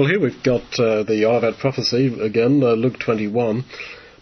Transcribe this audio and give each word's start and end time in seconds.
Well, 0.00 0.08
here 0.08 0.18
we've 0.18 0.42
got 0.42 0.62
uh, 0.80 1.02
the 1.02 1.26
Olivet 1.26 1.58
prophecy 1.58 2.06
again, 2.22 2.62
uh, 2.62 2.72
Luke 2.72 2.98
21. 2.98 3.66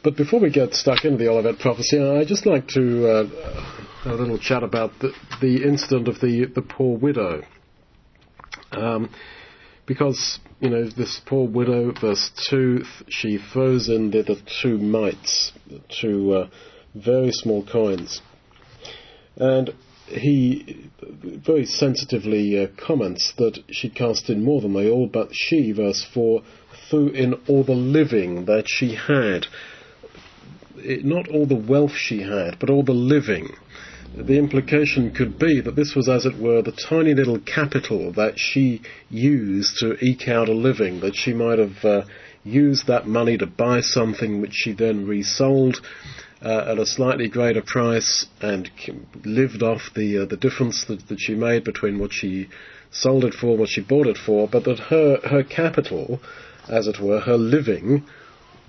But 0.03 0.17
before 0.17 0.41
we 0.41 0.51
get 0.51 0.75
stuck 0.75 1.05
into 1.05 1.19
the 1.19 1.29
Olivet 1.29 1.61
prophecy, 1.61 2.03
I'd 2.03 2.27
just 2.27 2.47
like 2.47 2.67
to 2.71 3.09
uh, 3.09 3.27
have 4.03 4.19
a 4.19 4.21
little 4.21 4.39
chat 4.39 4.65
about 4.65 4.99
the, 4.99 5.13
the 5.41 5.63
incident 5.63 6.09
of 6.09 6.19
the, 6.19 6.47
the 6.53 6.63
poor 6.63 6.99
widow. 6.99 7.45
Um, 8.73 9.11
because, 9.87 10.41
you 10.59 10.69
know, 10.69 10.89
this 10.91 11.21
poor 11.25 11.47
widow, 11.47 11.93
verse 11.93 12.29
2, 12.51 12.83
she 13.09 13.39
throws 13.39 13.89
in 13.89 14.11
the, 14.11 14.23
the 14.23 14.43
two 14.61 14.79
mites, 14.79 15.53
two 16.01 16.33
uh, 16.33 16.49
very 16.97 17.31
small 17.31 17.65
coins. 17.65 18.21
And 19.37 19.71
he 20.09 20.89
very 21.13 21.67
sensitively 21.67 22.63
uh, 22.63 22.67
comments 22.77 23.33
that 23.39 23.59
she 23.71 23.89
cast 23.89 24.31
in 24.31 24.45
more 24.45 24.61
than 24.61 24.75
they 24.75 24.91
all, 24.91 25.07
but 25.07 25.29
she, 25.33 25.73
verse 25.73 26.07
4, 26.13 26.43
threw 26.91 27.09
in 27.09 27.35
all 27.49 27.65
the 27.65 27.73
living 27.73 28.47
that 28.47 28.65
she 28.67 28.95
had. 28.95 29.47
It, 30.77 31.05
not 31.05 31.29
all 31.29 31.47
the 31.47 31.57
wealth 31.57 31.95
she 31.95 32.23
had, 32.23 32.59
but 32.59 32.71
all 32.71 32.83
the 32.83 32.93
living. 32.93 33.51
The 34.17 34.39
implication 34.39 35.13
could 35.13 35.39
be 35.39 35.61
that 35.61 35.77
this 35.77 35.95
was, 35.95 36.09
as 36.09 36.25
it 36.25 36.39
were, 36.39 36.63
the 36.63 36.73
tiny 36.73 37.15
little 37.15 37.39
capital 37.39 38.13
that 38.13 38.39
she 38.39 38.81
used 39.11 39.77
to 39.81 40.03
eke 40.03 40.29
out 40.29 40.49
a 40.49 40.53
living, 40.53 41.01
that 41.01 41.15
she 41.15 41.35
might 41.35 41.59
have 41.59 41.85
uh, 41.85 42.03
used 42.43 42.87
that 42.87 43.07
money 43.07 43.37
to 43.37 43.47
buy 43.47 43.81
something 43.81 44.41
which 44.41 44.55
she 44.55 44.73
then 44.73 45.07
resold 45.07 45.81
uh, 46.43 46.67
at 46.69 46.79
a 46.79 46.87
slightly 46.87 47.29
greater 47.29 47.63
price 47.63 48.27
and 48.41 48.71
lived 49.25 49.63
off 49.63 49.91
the 49.95 50.19
uh, 50.19 50.25
the 50.25 50.37
difference 50.37 50.85
that, 50.85 51.09
that 51.09 51.21
she 51.21 51.35
made 51.35 51.65
between 51.65 51.99
what 51.99 52.13
she 52.13 52.49
sold 52.91 53.25
it 53.25 53.35
for, 53.35 53.57
what 53.57 53.69
she 53.69 53.81
bought 53.81 54.07
it 54.07 54.19
for, 54.19 54.49
but 54.49 54.65
that 54.65 54.79
her 54.79 55.19
her 55.25 55.43
capital, 55.43 56.21
as 56.69 56.87
it 56.87 57.01
were, 57.01 57.21
her 57.21 57.37
living 57.37 58.05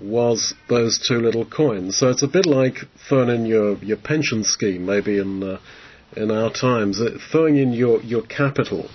was 0.00 0.54
those 0.68 0.98
two 1.06 1.20
little 1.20 1.44
coins. 1.44 1.98
So 1.98 2.08
it's 2.08 2.22
a 2.22 2.28
bit 2.28 2.46
like 2.46 2.78
throwing 3.08 3.28
in 3.28 3.46
your, 3.46 3.76
your 3.84 3.98
pension 3.98 4.44
scheme, 4.44 4.86
maybe 4.86 5.18
in 5.18 5.42
uh, 5.42 5.58
in 6.16 6.30
our 6.30 6.50
times, 6.50 7.00
uh, 7.00 7.18
throwing 7.30 7.56
in 7.56 7.72
your, 7.72 8.02
your 8.02 8.22
capital, 8.22 8.88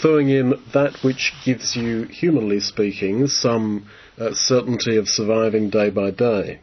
throwing 0.00 0.30
in 0.30 0.54
that 0.72 0.96
which 1.02 1.32
gives 1.44 1.76
you, 1.76 2.04
humanly 2.04 2.60
speaking, 2.60 3.26
some 3.26 3.86
uh, 4.18 4.30
certainty 4.32 4.96
of 4.96 5.08
surviving 5.08 5.70
day 5.70 5.90
by 5.90 6.10
day. 6.10 6.60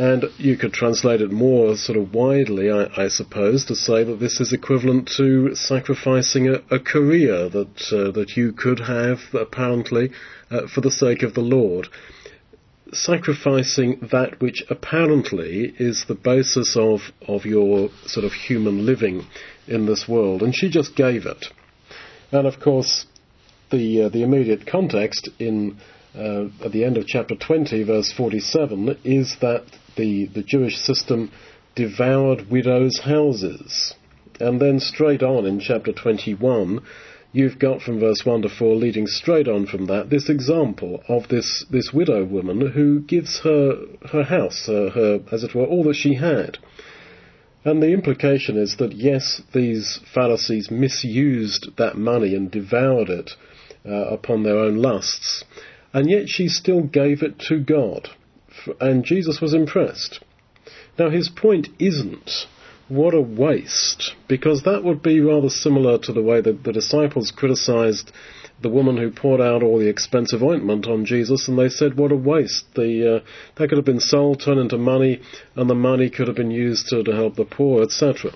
And 0.00 0.24
you 0.38 0.56
could 0.56 0.72
translate 0.72 1.20
it 1.20 1.30
more 1.30 1.76
sort 1.76 1.98
of 1.98 2.14
widely, 2.14 2.70
I, 2.70 2.86
I 2.96 3.08
suppose, 3.08 3.66
to 3.66 3.76
say 3.76 4.02
that 4.02 4.18
this 4.18 4.40
is 4.40 4.50
equivalent 4.50 5.12
to 5.18 5.54
sacrificing 5.54 6.48
a, 6.48 6.62
a 6.74 6.80
career 6.80 7.50
that 7.50 7.92
uh, 7.92 8.10
that 8.12 8.34
you 8.34 8.52
could 8.52 8.80
have, 8.80 9.18
apparently, 9.34 10.12
uh, 10.50 10.68
for 10.68 10.80
the 10.80 10.90
sake 10.90 11.22
of 11.22 11.34
the 11.34 11.42
Lord. 11.42 11.88
Sacrificing 12.94 14.08
that 14.10 14.40
which 14.40 14.64
apparently 14.70 15.74
is 15.78 16.06
the 16.08 16.14
basis 16.14 16.78
of, 16.78 17.12
of 17.28 17.44
your 17.44 17.90
sort 18.06 18.24
of 18.24 18.32
human 18.32 18.86
living 18.86 19.26
in 19.68 19.84
this 19.84 20.08
world. 20.08 20.42
And 20.42 20.54
she 20.54 20.70
just 20.70 20.96
gave 20.96 21.26
it. 21.26 21.44
And 22.32 22.46
of 22.46 22.58
course, 22.58 23.04
the, 23.70 24.02
uh, 24.02 24.08
the 24.08 24.22
immediate 24.22 24.66
context 24.66 25.28
in 25.38 25.78
uh, 26.14 26.46
at 26.64 26.72
the 26.72 26.84
end 26.84 26.96
of 26.96 27.06
chapter 27.06 27.36
20, 27.36 27.84
verse 27.84 28.12
47, 28.16 28.98
is 29.04 29.36
that 29.40 29.64
the, 29.96 30.26
the 30.26 30.42
Jewish 30.42 30.76
system 30.76 31.30
devoured 31.76 32.50
widows' 32.50 33.00
houses. 33.04 33.94
And 34.40 34.60
then 34.60 34.80
straight 34.80 35.22
on 35.22 35.46
in 35.46 35.60
chapter 35.60 35.92
21, 35.92 36.80
you've 37.32 37.58
got 37.58 37.82
from 37.82 38.00
verse 38.00 38.24
1 38.24 38.42
to 38.42 38.48
4, 38.48 38.74
leading 38.74 39.06
straight 39.06 39.46
on 39.46 39.66
from 39.66 39.86
that, 39.86 40.10
this 40.10 40.28
example 40.28 41.02
of 41.08 41.28
this, 41.28 41.64
this 41.70 41.92
widow 41.92 42.24
woman 42.24 42.72
who 42.72 43.00
gives 43.00 43.40
her, 43.40 43.76
her 44.10 44.24
house, 44.24 44.64
her, 44.66 44.90
her, 44.90 45.20
as 45.30 45.44
it 45.44 45.54
were, 45.54 45.64
all 45.64 45.84
that 45.84 45.94
she 45.94 46.14
had. 46.14 46.58
And 47.64 47.82
the 47.82 47.92
implication 47.92 48.56
is 48.56 48.76
that 48.78 48.94
yes, 48.94 49.42
these 49.52 50.00
Pharisees 50.12 50.70
misused 50.70 51.76
that 51.76 51.98
money 51.98 52.34
and 52.34 52.50
devoured 52.50 53.10
it 53.10 53.32
uh, 53.86 53.90
upon 53.90 54.42
their 54.42 54.58
own 54.58 54.76
lusts, 54.76 55.44
and 55.92 56.08
yet 56.08 56.28
she 56.28 56.48
still 56.48 56.82
gave 56.82 57.22
it 57.22 57.38
to 57.38 57.58
God 57.58 58.10
and 58.80 59.04
Jesus 59.04 59.40
was 59.40 59.54
impressed. 59.54 60.20
Now, 60.98 61.10
his 61.10 61.28
point 61.28 61.68
isn't 61.78 62.46
what 62.88 63.14
a 63.14 63.20
waste, 63.20 64.14
because 64.28 64.64
that 64.64 64.82
would 64.82 65.02
be 65.02 65.20
rather 65.20 65.48
similar 65.48 65.98
to 65.98 66.12
the 66.12 66.22
way 66.22 66.40
that 66.40 66.64
the 66.64 66.72
disciples 66.72 67.30
criticized 67.30 68.10
the 68.60 68.68
woman 68.68 68.96
who 68.96 69.10
poured 69.10 69.40
out 69.40 69.62
all 69.62 69.78
the 69.78 69.88
expensive 69.88 70.42
ointment 70.42 70.86
on 70.86 71.06
Jesus, 71.06 71.48
and 71.48 71.58
they 71.58 71.68
said, 71.68 71.96
"What 71.96 72.12
a 72.12 72.16
waste! 72.16 72.74
The 72.74 73.16
uh, 73.16 73.20
that 73.54 73.68
could 73.68 73.78
have 73.78 73.86
been 73.86 74.00
sold, 74.00 74.40
turned 74.40 74.60
into 74.60 74.76
money, 74.76 75.20
and 75.56 75.70
the 75.70 75.74
money 75.74 76.10
could 76.10 76.26
have 76.26 76.36
been 76.36 76.50
used 76.50 76.88
to, 76.88 77.02
to 77.04 77.12
help 77.12 77.36
the 77.36 77.46
poor, 77.46 77.82
etc." 77.82 78.32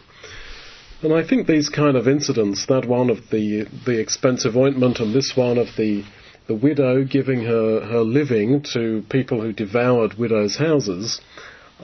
And 1.04 1.12
I 1.12 1.22
think 1.22 1.46
these 1.46 1.68
kind 1.68 1.98
of 1.98 2.08
incidents, 2.08 2.64
that 2.64 2.86
one 2.86 3.10
of 3.10 3.28
the 3.28 3.66
the 3.84 4.00
expensive 4.00 4.56
ointment, 4.56 5.00
and 5.00 5.14
this 5.14 5.36
one 5.36 5.58
of 5.58 5.76
the 5.76 6.02
the 6.46 6.54
widow 6.54 7.04
giving 7.04 7.44
her, 7.44 7.80
her 7.80 8.00
living 8.00 8.62
to 8.72 9.04
people 9.10 9.42
who 9.42 9.52
devoured 9.52 10.14
widows' 10.14 10.56
houses, 10.56 11.20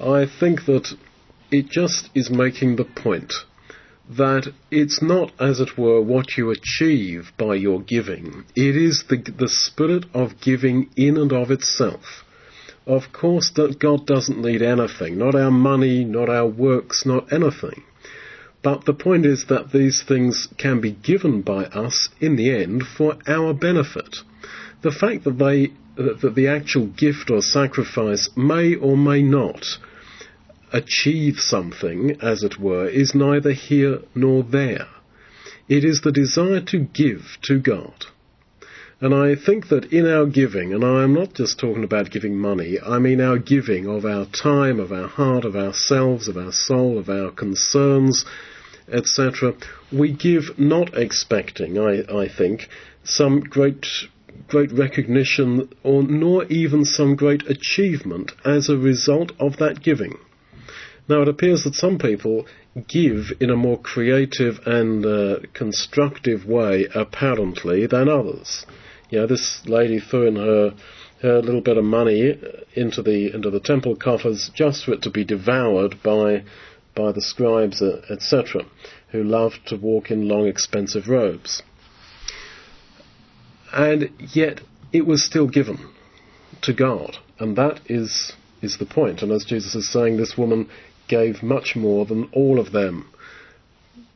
I 0.01 0.25
think 0.25 0.65
that 0.65 0.97
it 1.51 1.69
just 1.69 2.09
is 2.15 2.31
making 2.31 2.77
the 2.77 2.87
point 2.87 3.35
that 4.09 4.55
it's 4.71 5.03
not, 5.03 5.33
as 5.39 5.61
it 5.61 5.77
were, 5.77 6.01
what 6.01 6.39
you 6.39 6.51
achieve 6.51 7.31
by 7.37 7.57
your 7.57 7.83
giving. 7.83 8.47
It 8.57 8.75
is 8.75 9.05
the, 9.11 9.19
the 9.19 9.51
spirit 9.51 10.07
of 10.15 10.41
giving 10.41 10.89
in 10.97 11.19
and 11.19 11.33
of 11.33 11.51
itself. 11.51 12.25
Of 12.87 13.13
course, 13.13 13.51
God 13.51 14.07
doesn't 14.07 14.41
need 14.41 14.63
anything, 14.63 15.19
not 15.19 15.35
our 15.35 15.51
money, 15.51 16.05
not 16.05 16.31
our 16.31 16.47
works, 16.47 17.05
not 17.05 17.31
anything. 17.31 17.85
But 18.63 18.85
the 18.85 18.95
point 18.95 19.25
is 19.27 19.47
that 19.47 19.73
these 19.73 20.03
things 20.03 20.49
can 20.59 20.81
be 20.81 20.91
given 20.91 21.43
by 21.43 21.65
us 21.65 22.09
in 22.21 22.37
the 22.37 22.51
end 22.51 22.87
for 22.87 23.17
our 23.27 23.55
benefit 23.55 24.17
the 24.83 24.91
fact 24.91 25.25
that 25.25 25.39
they 25.39 25.73
that 25.97 26.35
the 26.35 26.49
actual 26.49 26.87
gift 26.87 27.31
or 27.31 27.43
sacrifice 27.43 28.31
may 28.37 28.75
or 28.75 28.97
may 28.97 29.23
not 29.23 29.77
achieve 30.73 31.39
something, 31.39 32.17
as 32.23 32.43
it 32.43 32.59
were, 32.59 32.89
is 32.89 33.15
neither 33.15 33.53
here 33.53 33.99
nor 34.15 34.43
there. 34.43 34.87
It 35.69 35.85
is 35.85 36.01
the 36.01 36.13
desire 36.13 36.61
to 36.61 36.79
give 36.79 37.37
to 37.43 37.59
God. 37.59 38.07
And 39.03 39.15
I 39.15 39.35
think 39.35 39.69
that 39.69 39.95
in 39.95 40.07
our 40.07 40.27
giving, 40.27 40.75
and 40.75 40.85
I 40.85 41.05
am 41.05 41.15
not 41.15 41.33
just 41.33 41.59
talking 41.59 41.85
about 41.85 42.11
giving 42.11 42.37
money, 42.37 42.79
I 42.79 42.99
mean 42.99 43.19
our 43.23 43.39
giving 43.39 43.87
of 43.87 44.05
our 44.05 44.27
time, 44.27 44.79
of 44.79 44.93
our 44.93 45.09
heart, 45.09 45.47
of 45.47 45.57
ourselves, 45.57 46.29
of 46.29 46.37
our 46.37 46.53
soul, 46.53 46.99
of 46.99 47.09
our 47.09 47.31
concerns, 47.31 48.27
etc., 48.93 49.55
we 49.91 50.13
give 50.13 50.59
not 50.59 50.99
expecting, 50.99 51.79
I, 51.79 52.03
I 52.15 52.29
think, 52.29 52.69
some 53.03 53.41
great 53.41 53.87
great 54.49 54.73
recognition 54.73 55.71
or 55.83 56.03
nor 56.03 56.45
even 56.47 56.85
some 56.85 57.15
great 57.15 57.49
achievement 57.49 58.33
as 58.45 58.69
a 58.69 58.77
result 58.77 59.33
of 59.39 59.57
that 59.59 59.83
giving. 59.83 60.19
Now 61.09 61.23
it 61.23 61.29
appears 61.29 61.65
that 61.65 61.75
some 61.75 61.99
people 61.99 62.47
give 62.87 63.33
in 63.41 63.49
a 63.49 63.57
more 63.57 63.79
creative 63.79 64.61
and 64.67 65.07
uh, 65.07 65.39
constructive 65.55 66.47
way 66.47 66.87
apparently 66.95 67.87
than 67.87 68.09
others. 68.09 68.67
You 69.11 69.21
know, 69.21 69.27
this 69.27 69.61
lady 69.67 70.01
threw 70.01 70.27
in 70.27 70.37
her 70.37 70.75
her 71.23 71.43
little 71.43 71.61
bit 71.61 71.77
of 71.77 71.85
money 71.85 72.39
into 72.75 73.03
the 73.03 73.35
into 73.35 73.51
the 73.51 73.61
temple 73.61 73.97
coffers 73.97 74.51
just 74.55 74.85
for 74.85 74.93
it 74.93 75.03
to 75.03 75.11
be 75.11 75.25
devoured 75.25 76.03
by 76.03 76.45
by 76.95 77.13
the 77.13 77.21
scribes, 77.21 77.83
uh, 77.83 78.01
etc., 78.11 78.65
who 79.11 79.23
loved 79.23 79.61
to 79.67 79.77
walk 79.77 80.11
in 80.11 80.29
long 80.29 80.47
expensive 80.47 81.09
robes 81.09 81.63
and 83.73 84.11
yet 84.33 84.61
it 84.93 85.07
was 85.07 85.25
still 85.25 85.47
given 85.47 85.79
to 86.63 86.73
God, 86.73 87.17
and 87.39 87.57
that 87.57 87.81
is 87.87 88.33
is 88.61 88.77
the 88.79 88.87
point. 88.87 89.23
And 89.23 89.33
as 89.33 89.45
Jesus 89.45 89.75
is 89.75 89.91
saying, 89.91 90.17
this 90.17 90.37
woman 90.37 90.69
gave 91.09 91.43
much 91.43 91.75
more 91.75 92.05
than 92.05 92.29
all 92.33 92.61
of 92.61 92.73
them 92.73 93.09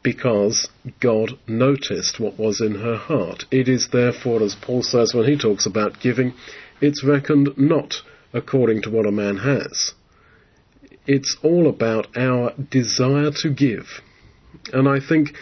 because 0.04 0.68
God 1.00 1.30
noticed 1.48 2.20
what 2.20 2.38
was 2.38 2.60
in 2.60 2.76
her 2.76 2.96
heart. 2.96 3.46
It 3.50 3.68
is 3.68 3.88
therefore, 3.88 4.42
as 4.42 4.54
Paul 4.54 4.82
says 4.82 5.14
when 5.14 5.26
he 5.26 5.36
talks 5.36 5.66
about 5.66 5.98
giving, 5.98 6.34
it's 6.80 7.02
reckoned 7.02 7.56
not 7.56 8.02
according 8.34 8.82
to 8.82 8.90
what 8.90 9.06
a 9.06 9.10
man 9.10 9.38
has. 9.38 9.94
It's 11.06 11.36
all 11.42 11.66
about 11.66 12.16
our 12.16 12.52
desire 12.70 13.30
to 13.42 13.50
give. 13.50 14.02
And 14.72 14.86
I 14.86 15.00
think 15.00 15.34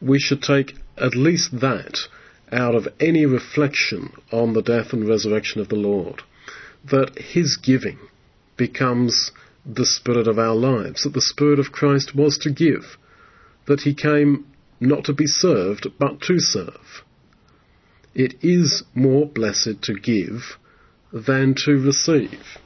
we 0.00 0.18
should 0.18 0.42
take 0.42 0.74
at 0.98 1.16
least 1.16 1.60
that 1.60 1.98
out 2.52 2.74
of 2.74 2.88
any 3.00 3.24
reflection 3.24 4.12
on 4.30 4.52
the 4.52 4.62
death 4.62 4.92
and 4.92 5.08
resurrection 5.08 5.60
of 5.62 5.68
the 5.68 5.76
Lord, 5.76 6.22
that 6.84 7.18
His 7.18 7.56
giving 7.56 7.98
becomes 8.58 9.32
the 9.64 9.86
spirit 9.86 10.28
of 10.28 10.38
our 10.38 10.54
lives, 10.54 11.02
that 11.02 11.14
the 11.14 11.20
spirit 11.20 11.58
of 11.58 11.72
Christ 11.72 12.14
was 12.14 12.38
to 12.38 12.50
give, 12.50 12.98
that 13.66 13.80
He 13.80 13.94
came 13.94 14.46
not 14.80 15.04
to 15.04 15.12
be 15.12 15.26
served, 15.26 15.86
but 15.98 16.20
to 16.22 16.38
serve. 16.38 17.02
it 18.16 18.34
is 18.42 18.82
more 18.94 19.26
blessed 19.26 19.82
to 19.82 19.94
give 19.94 20.56
than 21.12 21.54
to 21.54 21.72
receive. 21.72 22.58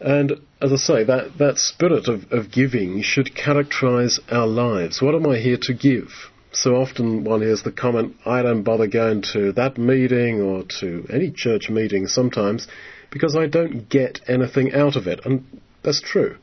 And 0.00 0.32
as 0.60 0.72
I 0.72 0.76
say, 0.76 1.04
that, 1.04 1.38
that 1.38 1.58
spirit 1.58 2.08
of, 2.08 2.30
of 2.32 2.50
giving 2.50 3.02
should 3.02 3.34
characterize 3.34 4.20
our 4.30 4.46
lives. 4.46 5.02
What 5.02 5.14
am 5.14 5.26
I 5.26 5.38
here 5.38 5.58
to 5.62 5.74
give? 5.74 6.08
So 6.52 6.76
often 6.76 7.24
one 7.24 7.40
hears 7.40 7.62
the 7.62 7.72
comment, 7.72 8.16
I 8.24 8.42
don't 8.42 8.62
bother 8.62 8.86
going 8.86 9.22
to 9.32 9.52
that 9.52 9.78
meeting 9.78 10.40
or 10.40 10.64
to 10.80 11.06
any 11.12 11.30
church 11.30 11.68
meeting 11.70 12.06
sometimes 12.06 12.68
because 13.10 13.34
I 13.34 13.46
don't 13.46 13.88
get 13.88 14.20
anything 14.28 14.72
out 14.72 14.96
of 14.96 15.06
it. 15.06 15.20
And 15.24 15.60
that's 15.82 16.00
true. 16.00 16.36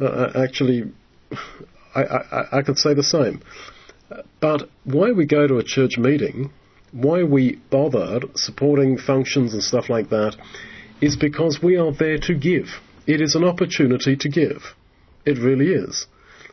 Uh, 0.00 0.30
actually, 0.34 0.92
I, 1.94 2.02
I, 2.02 2.58
I 2.58 2.62
could 2.62 2.78
say 2.78 2.94
the 2.94 3.02
same. 3.02 3.42
But 4.40 4.68
why 4.84 5.12
we 5.12 5.26
go 5.26 5.46
to 5.46 5.58
a 5.58 5.64
church 5.64 5.96
meeting, 5.98 6.50
why 6.92 7.22
we 7.22 7.60
bother 7.70 8.20
supporting 8.34 8.98
functions 8.98 9.54
and 9.54 9.62
stuff 9.62 9.88
like 9.88 10.10
that, 10.10 10.36
is 11.00 11.16
because 11.16 11.62
we 11.62 11.76
are 11.76 11.92
there 11.92 12.18
to 12.18 12.34
give. 12.34 12.66
It 13.06 13.20
is 13.20 13.34
an 13.34 13.44
opportunity 13.44 14.16
to 14.16 14.28
give. 14.28 14.74
It 15.26 15.38
really 15.38 15.72
is. 15.72 16.06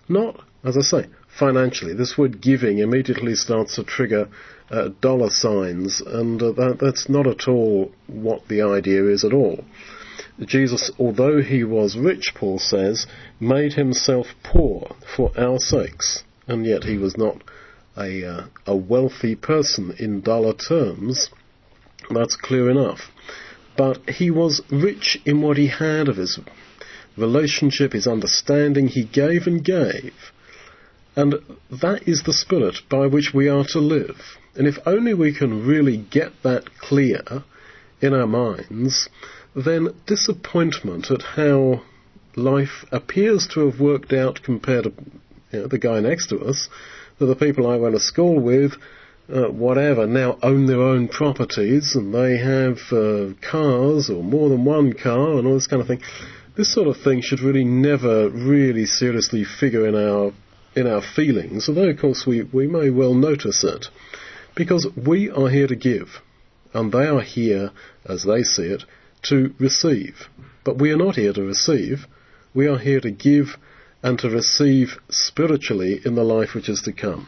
Not, 0.09 0.41
as 0.63 0.77
I 0.77 0.81
say, 0.81 1.05
financially. 1.37 1.93
This 1.93 2.17
word 2.17 2.41
giving 2.41 2.79
immediately 2.79 3.35
starts 3.35 3.75
to 3.75 3.83
trigger 3.83 4.29
uh, 4.69 4.89
dollar 5.01 5.29
signs, 5.29 6.01
and 6.01 6.41
uh, 6.41 6.51
that, 6.53 6.77
that's 6.79 7.09
not 7.09 7.27
at 7.27 7.47
all 7.47 7.91
what 8.07 8.47
the 8.47 8.61
idea 8.61 9.05
is 9.05 9.23
at 9.23 9.33
all. 9.33 9.63
Jesus, 10.45 10.91
although 10.97 11.41
he 11.41 11.63
was 11.63 11.97
rich, 11.97 12.33
Paul 12.35 12.59
says, 12.59 13.05
made 13.39 13.73
himself 13.73 14.27
poor 14.43 14.95
for 15.15 15.31
our 15.37 15.59
sakes, 15.59 16.23
and 16.47 16.65
yet 16.65 16.83
he 16.83 16.97
was 16.97 17.17
not 17.17 17.43
a, 17.97 18.25
uh, 18.25 18.45
a 18.65 18.75
wealthy 18.75 19.35
person 19.35 19.93
in 19.99 20.21
dollar 20.21 20.53
terms. 20.53 21.29
That's 22.09 22.35
clear 22.35 22.69
enough 22.69 23.11
but 23.77 24.09
he 24.09 24.29
was 24.29 24.61
rich 24.69 25.17
in 25.25 25.41
what 25.41 25.57
he 25.57 25.67
had 25.67 26.07
of 26.07 26.17
his 26.17 26.39
relationship, 27.17 27.93
his 27.93 28.07
understanding. 28.07 28.87
He 28.87 29.03
gave 29.03 29.47
and 29.47 29.63
gave. 29.63 30.13
And 31.15 31.35
that 31.69 32.07
is 32.07 32.23
the 32.23 32.33
spirit 32.33 32.77
by 32.89 33.07
which 33.07 33.33
we 33.33 33.49
are 33.49 33.65
to 33.69 33.79
live. 33.79 34.37
And 34.55 34.67
if 34.67 34.77
only 34.85 35.13
we 35.13 35.33
can 35.33 35.65
really 35.65 35.97
get 35.97 36.31
that 36.43 36.77
clear 36.79 37.23
in 38.01 38.13
our 38.13 38.27
minds, 38.27 39.09
then 39.55 39.89
disappointment 40.07 41.11
at 41.11 41.21
how 41.21 41.81
life 42.35 42.85
appears 42.91 43.47
to 43.47 43.69
have 43.69 43.79
worked 43.79 44.13
out 44.13 44.41
compared 44.43 44.85
to 44.85 44.93
you 45.51 45.59
know, 45.59 45.67
the 45.67 45.77
guy 45.77 45.99
next 45.99 46.27
to 46.27 46.39
us, 46.39 46.69
that 47.19 47.25
the 47.25 47.35
people 47.35 47.67
I 47.67 47.75
went 47.75 47.93
to 47.95 47.99
school 47.99 48.39
with, 48.39 48.73
uh, 49.31 49.49
whatever, 49.49 50.07
now 50.07 50.37
own 50.41 50.65
their 50.65 50.81
own 50.81 51.07
properties 51.07 51.95
and 51.95 52.13
they 52.13 52.37
have 52.37 52.77
uh, 52.91 53.33
cars 53.41 54.09
or 54.09 54.23
more 54.23 54.49
than 54.49 54.65
one 54.65 54.93
car 54.93 55.37
and 55.37 55.47
all 55.47 55.55
this 55.55 55.67
kind 55.67 55.81
of 55.81 55.87
thing. 55.87 56.01
This 56.55 56.73
sort 56.73 56.87
of 56.87 56.97
thing 56.97 57.21
should 57.21 57.41
really 57.41 57.63
never 57.63 58.29
really 58.29 58.85
seriously 58.85 59.45
figure 59.45 59.87
in 59.87 59.95
our 59.95 60.31
in 60.73 60.87
our 60.87 61.01
feelings, 61.01 61.67
although 61.67 61.89
of 61.89 61.99
course 61.99 62.25
we, 62.25 62.43
we 62.43 62.65
may 62.65 62.89
well 62.89 63.13
notice 63.13 63.63
it, 63.63 63.87
because 64.55 64.87
we 64.95 65.29
are 65.29 65.49
here 65.49 65.67
to 65.67 65.75
give, 65.75 66.21
and 66.73 66.91
they 66.93 67.07
are 67.07 67.21
here, 67.21 67.71
as 68.05 68.23
they 68.23 68.43
see 68.43 68.63
it, 68.63 68.83
to 69.23 69.53
receive. 69.59 70.27
But 70.63 70.77
we 70.77 70.91
are 70.91 70.97
not 70.97 71.15
here 71.15 71.33
to 71.33 71.43
receive, 71.43 72.07
we 72.53 72.67
are 72.67 72.77
here 72.77 72.99
to 72.99 73.11
give 73.11 73.57
and 74.03 74.17
to 74.19 74.29
receive 74.29 74.97
spiritually 75.09 76.01
in 76.03 76.15
the 76.15 76.23
life 76.23 76.53
which 76.53 76.69
is 76.69 76.81
to 76.81 76.91
come. 76.91 77.27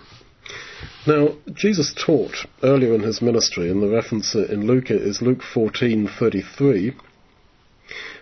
Now, 1.08 1.36
Jesus 1.54 1.94
taught 1.94 2.46
earlier 2.62 2.94
in 2.94 3.02
his 3.02 3.22
ministry, 3.22 3.70
and 3.70 3.82
the 3.82 3.90
reference 3.90 4.36
in 4.36 4.68
Luke 4.68 4.92
is 4.92 5.22
Luke 5.22 5.42
14:33, 5.42 6.96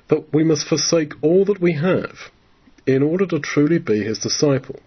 that 0.10 0.34
we 0.34 0.44
must 0.44 0.68
forsake 0.68 1.14
all 1.22 1.46
that 1.46 1.62
we 1.62 1.74
have 1.74 2.32
in 2.86 3.02
order 3.02 3.26
to 3.28 3.40
truly 3.40 3.80
be 3.80 4.04
his 4.04 4.20
disciple. 4.20 4.80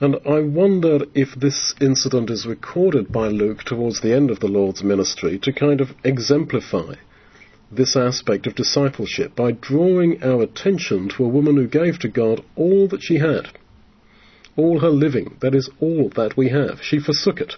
And 0.00 0.16
I 0.26 0.40
wonder 0.40 1.00
if 1.14 1.34
this 1.34 1.74
incident 1.80 2.30
is 2.30 2.46
recorded 2.46 3.12
by 3.12 3.28
Luke 3.28 3.64
towards 3.64 4.00
the 4.00 4.14
end 4.14 4.30
of 4.30 4.40
the 4.40 4.48
Lord's 4.48 4.82
ministry 4.82 5.38
to 5.40 5.52
kind 5.52 5.80
of 5.80 5.94
exemplify 6.04 6.94
this 7.70 7.96
aspect 7.96 8.46
of 8.46 8.54
discipleship 8.54 9.36
by 9.36 9.52
drawing 9.52 10.22
our 10.22 10.42
attention 10.42 11.08
to 11.08 11.24
a 11.24 11.28
woman 11.28 11.56
who 11.56 11.66
gave 11.66 11.98
to 12.00 12.08
God 12.08 12.44
all 12.56 12.88
that 12.88 13.02
she 13.02 13.18
had 13.18 13.48
all 14.56 14.80
her 14.80 14.90
living, 14.90 15.36
that 15.40 15.54
is 15.54 15.70
all 15.80 16.10
that 16.16 16.36
we 16.36 16.48
have. 16.50 16.80
She 16.82 16.98
forsook 16.98 17.40
it. 17.40 17.54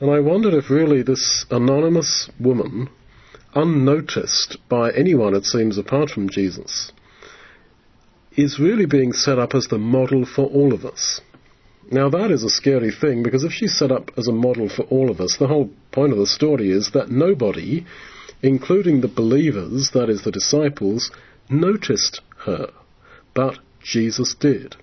And 0.00 0.10
I 0.10 0.20
wondered 0.20 0.54
if 0.54 0.70
really 0.70 1.02
this 1.02 1.46
anonymous 1.50 2.28
woman, 2.40 2.88
unnoticed 3.54 4.58
by 4.68 4.90
anyone 4.90 5.34
it 5.34 5.44
seems 5.44 5.78
apart 5.78 6.10
from 6.10 6.28
Jesus, 6.28 6.92
is 8.36 8.58
really 8.58 8.86
being 8.86 9.12
set 9.12 9.38
up 9.38 9.54
as 9.54 9.66
the 9.66 9.78
model 9.78 10.24
for 10.26 10.46
all 10.46 10.72
of 10.72 10.84
us. 10.84 11.20
Now 11.90 12.08
that 12.08 12.30
is 12.30 12.42
a 12.42 12.50
scary 12.50 12.90
thing 12.90 13.22
because 13.22 13.44
if 13.44 13.52
she's 13.52 13.76
set 13.76 13.92
up 13.92 14.10
as 14.16 14.26
a 14.26 14.32
model 14.32 14.68
for 14.68 14.82
all 14.84 15.10
of 15.10 15.20
us, 15.20 15.36
the 15.36 15.48
whole 15.48 15.70
point 15.90 16.12
of 16.12 16.18
the 16.18 16.26
story 16.26 16.70
is 16.70 16.92
that 16.92 17.10
nobody, 17.10 17.84
including 18.42 19.00
the 19.00 19.08
believers, 19.08 19.90
that 19.94 20.10
is 20.10 20.22
the 20.22 20.32
disciples, 20.32 21.10
noticed 21.48 22.20
her. 22.44 22.70
But 23.34 23.58
Jesus 23.82 24.34
did. 24.34 24.76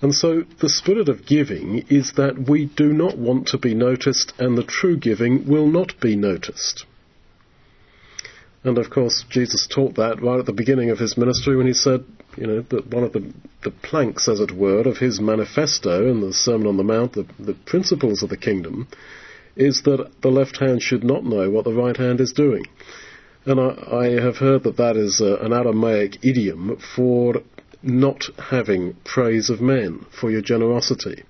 And 0.00 0.14
so 0.14 0.44
the 0.60 0.68
spirit 0.68 1.08
of 1.08 1.26
giving 1.26 1.86
is 1.88 2.12
that 2.12 2.48
we 2.48 2.66
do 2.66 2.92
not 2.92 3.16
want 3.16 3.48
to 3.48 3.58
be 3.58 3.74
noticed 3.74 4.32
and 4.38 4.56
the 4.56 4.62
true 4.62 4.96
giving 4.96 5.48
will 5.48 5.66
not 5.66 5.98
be 6.00 6.14
noticed. 6.16 6.84
And 8.64 8.78
of 8.78 8.90
course, 8.90 9.24
Jesus 9.28 9.66
taught 9.66 9.94
that 9.96 10.22
right 10.22 10.40
at 10.40 10.46
the 10.46 10.52
beginning 10.52 10.90
of 10.90 10.98
his 10.98 11.16
ministry 11.16 11.56
when 11.56 11.66
he 11.66 11.74
said, 11.74 12.04
you 12.36 12.46
know, 12.46 12.60
that 12.62 12.86
one 12.86 13.04
of 13.04 13.12
the, 13.12 13.32
the 13.62 13.70
planks, 13.70 14.26
as 14.26 14.40
it 14.40 14.52
were, 14.52 14.80
of 14.80 14.98
his 14.98 15.20
manifesto 15.20 16.10
in 16.10 16.20
the 16.20 16.32
Sermon 16.32 16.66
on 16.66 16.76
the 16.76 16.82
Mount, 16.82 17.12
the, 17.12 17.26
the 17.38 17.54
principles 17.54 18.22
of 18.22 18.30
the 18.30 18.36
kingdom, 18.36 18.88
is 19.56 19.82
that 19.82 20.10
the 20.22 20.30
left 20.30 20.58
hand 20.58 20.82
should 20.82 21.04
not 21.04 21.24
know 21.24 21.50
what 21.50 21.64
the 21.64 21.72
right 21.72 21.96
hand 21.96 22.20
is 22.20 22.32
doing. 22.32 22.64
And 23.46 23.60
I, 23.60 23.74
I 23.90 24.20
have 24.20 24.38
heard 24.38 24.64
that 24.64 24.76
that 24.78 24.96
is 24.96 25.20
uh, 25.20 25.38
an 25.40 25.52
Aramaic 25.52 26.24
idiom 26.24 26.78
for 26.96 27.42
not 27.82 28.24
having 28.50 28.94
praise 29.04 29.50
of 29.50 29.60
men 29.60 30.06
for 30.10 30.30
your 30.30 30.40
generosity. 30.40 31.24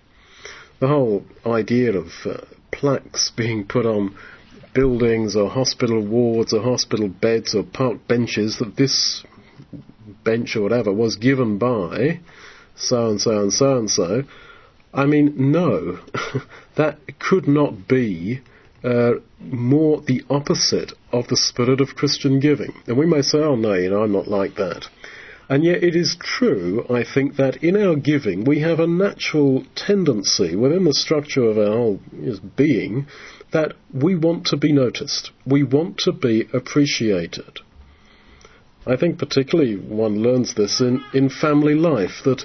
The 0.80 0.88
whole 0.88 1.24
idea 1.44 1.96
of 1.96 2.08
uh, 2.24 2.38
plaques 2.70 3.32
being 3.36 3.66
put 3.66 3.86
on 3.86 4.16
buildings 4.72 5.36
or 5.36 5.48
hospital 5.48 6.04
wards 6.04 6.52
or 6.52 6.62
hospital 6.62 7.08
beds 7.08 7.54
or 7.54 7.62
park 7.62 8.06
benches 8.08 8.58
that 8.58 8.76
this 8.76 9.24
bench 10.24 10.56
or 10.56 10.62
whatever 10.62 10.92
was 10.92 11.16
given 11.16 11.58
by 11.58 12.20
so 12.76 13.10
and 13.10 13.20
so 13.20 13.42
and 13.42 13.52
so 13.52 13.78
and 13.78 13.90
so. 13.90 14.22
I 14.92 15.06
mean, 15.06 15.52
no, 15.52 15.98
that 16.76 16.98
could 17.18 17.46
not 17.46 17.88
be 17.88 18.40
uh, 18.82 19.12
more 19.40 20.00
the 20.02 20.22
opposite 20.28 20.92
of 21.12 21.28
the 21.28 21.36
spirit 21.36 21.80
of 21.80 21.96
Christian 21.96 22.40
giving. 22.40 22.74
And 22.86 22.96
we 22.96 23.06
may 23.06 23.22
say, 23.22 23.38
oh 23.38 23.56
no, 23.56 23.74
you 23.74 23.90
know, 23.90 24.02
I'm 24.02 24.12
not 24.12 24.28
like 24.28 24.56
that. 24.56 24.86
And 25.48 25.62
yet 25.62 25.84
it 25.84 25.94
is 25.94 26.16
true, 26.18 26.86
I 26.88 27.04
think, 27.04 27.36
that 27.36 27.62
in 27.62 27.76
our 27.76 27.96
giving 27.96 28.44
we 28.44 28.60
have 28.60 28.80
a 28.80 28.86
natural 28.86 29.64
tendency 29.74 30.56
within 30.56 30.84
the 30.84 30.94
structure 30.94 31.44
of 31.44 31.58
our 31.58 31.76
whole 31.76 32.00
being 32.56 33.06
that 33.52 33.74
we 33.92 34.16
want 34.16 34.46
to 34.46 34.56
be 34.56 34.72
noticed. 34.72 35.30
We 35.46 35.62
want 35.62 35.98
to 35.98 36.12
be 36.12 36.48
appreciated. 36.52 37.60
I 38.86 38.96
think 38.96 39.18
particularly 39.18 39.76
one 39.76 40.22
learns 40.22 40.54
this 40.54 40.80
in, 40.80 41.02
in 41.14 41.30
family 41.30 41.74
life, 41.74 42.22
that 42.24 42.44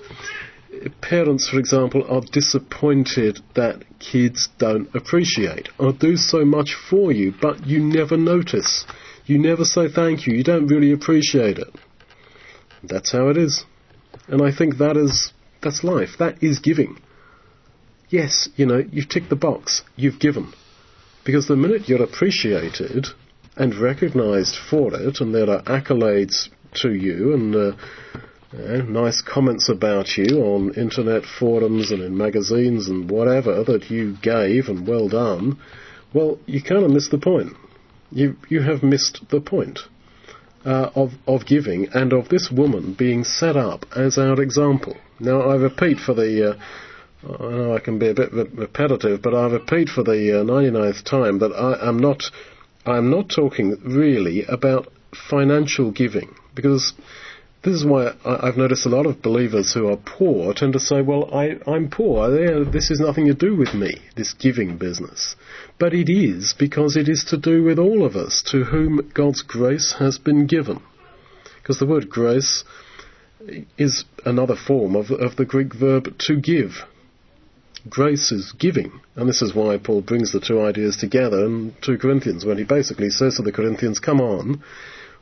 parents, 1.02 1.50
for 1.50 1.60
example, 1.60 2.06
are 2.10 2.22
disappointed 2.22 3.40
that 3.56 3.84
kids 4.00 4.50
don't 4.58 4.94
appreciate 4.96 5.70
or 5.78 5.92
do 5.92 6.16
so 6.16 6.46
much 6.46 6.76
for 6.90 7.12
you, 7.12 7.34
but 7.42 7.66
you 7.66 7.84
never 7.84 8.18
notice. 8.18 8.86
You 9.26 9.38
never 9.38 9.66
say 9.66 9.90
thank 9.90 10.26
you. 10.26 10.36
You 10.36 10.44
don't 10.44 10.68
really 10.68 10.92
appreciate 10.92 11.60
it. 11.60 11.70
That's 12.84 13.12
how 13.12 13.30
it 13.30 13.38
is. 13.38 13.66
And 14.28 14.42
I 14.42 14.52
think 14.56 14.78
that 14.78 14.98
is 14.98 15.34
that's 15.62 15.84
life. 15.84 16.18
That 16.20 16.42
is 16.42 16.60
giving. 16.60 17.02
Yes, 18.10 18.50
you 18.56 18.66
know, 18.66 18.84
you've 18.92 19.10
ticked 19.10 19.30
the 19.30 19.36
box. 19.36 19.84
You've 19.96 20.20
given. 20.20 20.54
Because 21.26 21.48
the 21.48 21.56
minute 21.56 21.90
you're 21.90 22.04
appreciated 22.04 23.08
and 23.56 23.76
recognized 23.76 24.56
for 24.56 24.96
it, 24.96 25.20
and 25.20 25.36
there 25.36 25.50
are 25.50 25.62
accolades 25.64 26.50
to 26.82 26.94
you 26.94 27.34
and 27.34 27.56
uh, 27.56 27.72
uh, 28.54 28.78
nice 28.84 29.22
comments 29.22 29.70
about 29.70 30.18
you 30.18 30.42
on 30.42 30.74
internet 30.76 31.24
forums 31.26 31.92
and 31.92 32.02
in 32.02 32.18
magazines 32.18 32.88
and 32.88 33.10
whatever 33.10 33.64
that 33.64 33.90
you 33.90 34.18
gave 34.22 34.68
and 34.68 34.88
well 34.88 35.08
done, 35.08 35.60
well, 36.14 36.40
you 36.46 36.62
kind 36.62 36.84
of 36.84 36.92
missed 36.92 37.12
the 37.12 37.18
point. 37.18 37.54
You 38.12 38.38
you 38.50 38.62
have 38.62 38.82
missed 38.82 39.22
the 39.30 39.40
point 39.40 39.80
uh, 40.66 40.90
of, 40.96 41.14
of 41.28 41.46
giving 41.46 41.88
and 41.94 42.14
of 42.14 42.30
this 42.30 42.50
woman 42.52 42.94
being 42.94 43.24
set 43.24 43.56
up 43.56 43.86
as 43.96 44.18
our 44.18 44.42
example. 44.42 44.96
Now, 45.20 45.42
I 45.42 45.56
repeat 45.56 46.00
for 46.00 46.14
the, 46.14 46.52
uh, 46.52 47.34
I 47.40 47.52
know 47.52 47.76
I 47.76 47.80
can 47.80 48.00
be 48.00 48.10
a 48.10 48.14
bit 48.14 48.32
repetitive, 48.34 49.22
but 49.22 49.34
I 49.34 49.48
repeat 49.48 49.90
for 49.90 50.04
the 50.04 50.42
uh, 50.42 50.44
99th 50.44 51.04
time 51.04 51.40
that 51.40 51.52
I 51.52 51.88
am 51.88 52.00
not, 52.00 52.24
I'm 52.86 53.10
not 53.10 53.30
talking 53.30 53.78
really 53.84 54.46
about 54.46 54.92
financial 55.30 55.92
giving 55.92 56.36
because 56.56 56.94
this 57.62 57.76
is 57.76 57.86
why 57.86 58.14
I've 58.24 58.56
noticed 58.56 58.86
a 58.86 58.90
lot 58.90 59.06
of 59.06 59.22
believers 59.22 59.74
who 59.74 59.88
are 59.90 59.98
poor 59.98 60.54
tend 60.54 60.74
to 60.74 60.80
say, 60.80 61.02
well, 61.02 61.30
I, 61.34 61.58
I'm 61.68 61.90
poor. 61.90 62.30
This 62.64 62.88
has 62.88 63.02
nothing 63.02 63.26
to 63.28 63.34
do 63.34 63.56
with 63.56 63.74
me, 63.74 63.92
this 64.16 64.34
giving 64.34 64.78
business. 64.78 65.36
But 65.78 65.94
it 65.94 66.10
is 66.10 66.56
because 66.58 66.96
it 66.96 67.10
is 67.10 67.26
to 67.26 67.38
do 67.38 67.64
with 67.64 67.78
all 67.78 68.06
of 68.06 68.16
us 68.16 68.42
to 68.52 68.64
whom 68.66 69.12
God's 69.14 69.42
grace 69.42 69.96
has 70.00 70.18
been 70.18 70.48
given. 70.48 70.82
Because 71.62 71.80
the 71.80 71.86
word 71.86 72.10
grace 72.10 72.64
is 73.78 74.06
another 74.26 74.56
form 74.56 74.96
of, 74.96 75.12
of 75.12 75.36
the 75.36 75.46
Greek 75.46 75.74
verb 75.74 76.18
to 76.20 76.40
give. 76.40 76.84
Grace 77.90 78.32
is 78.32 78.54
giving, 78.54 79.00
and 79.16 79.28
this 79.28 79.42
is 79.42 79.56
why 79.56 79.78
Paul 79.78 80.02
brings 80.02 80.32
the 80.32 80.42
two 80.42 80.62
ideas 80.62 80.98
together 80.98 81.46
in 81.46 81.74
2 81.82 81.98
Corinthians 81.98 82.46
when 82.46 82.58
he 82.58 82.66
basically 82.66 83.10
says 83.10 83.36
to 83.36 83.42
the 83.42 83.54
Corinthians, 83.54 84.00
come 84.00 84.20
on, 84.20 84.62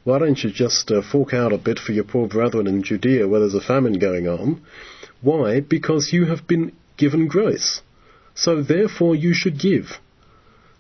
why 0.07 0.19
don't 0.19 0.41
you 0.41 0.49
just 0.49 0.89
uh, 0.89 1.01
fork 1.01 1.33
out 1.33 1.51
a 1.51 1.57
bit 1.57 1.77
for 1.77 1.91
your 1.91 2.05
poor 2.05 2.29
brethren 2.29 2.65
in 2.65 2.81
Judea 2.81 3.27
where 3.27 3.41
there's 3.41 3.53
a 3.53 3.59
famine 3.59 3.99
going 3.99 4.25
on? 4.25 4.61
Why? 5.21 5.59
Because 5.59 6.13
you 6.13 6.27
have 6.27 6.47
been 6.47 6.71
given 6.95 7.27
grace. 7.27 7.81
So 8.33 8.63
therefore 8.63 9.17
you 9.17 9.33
should 9.33 9.59
give. 9.59 9.99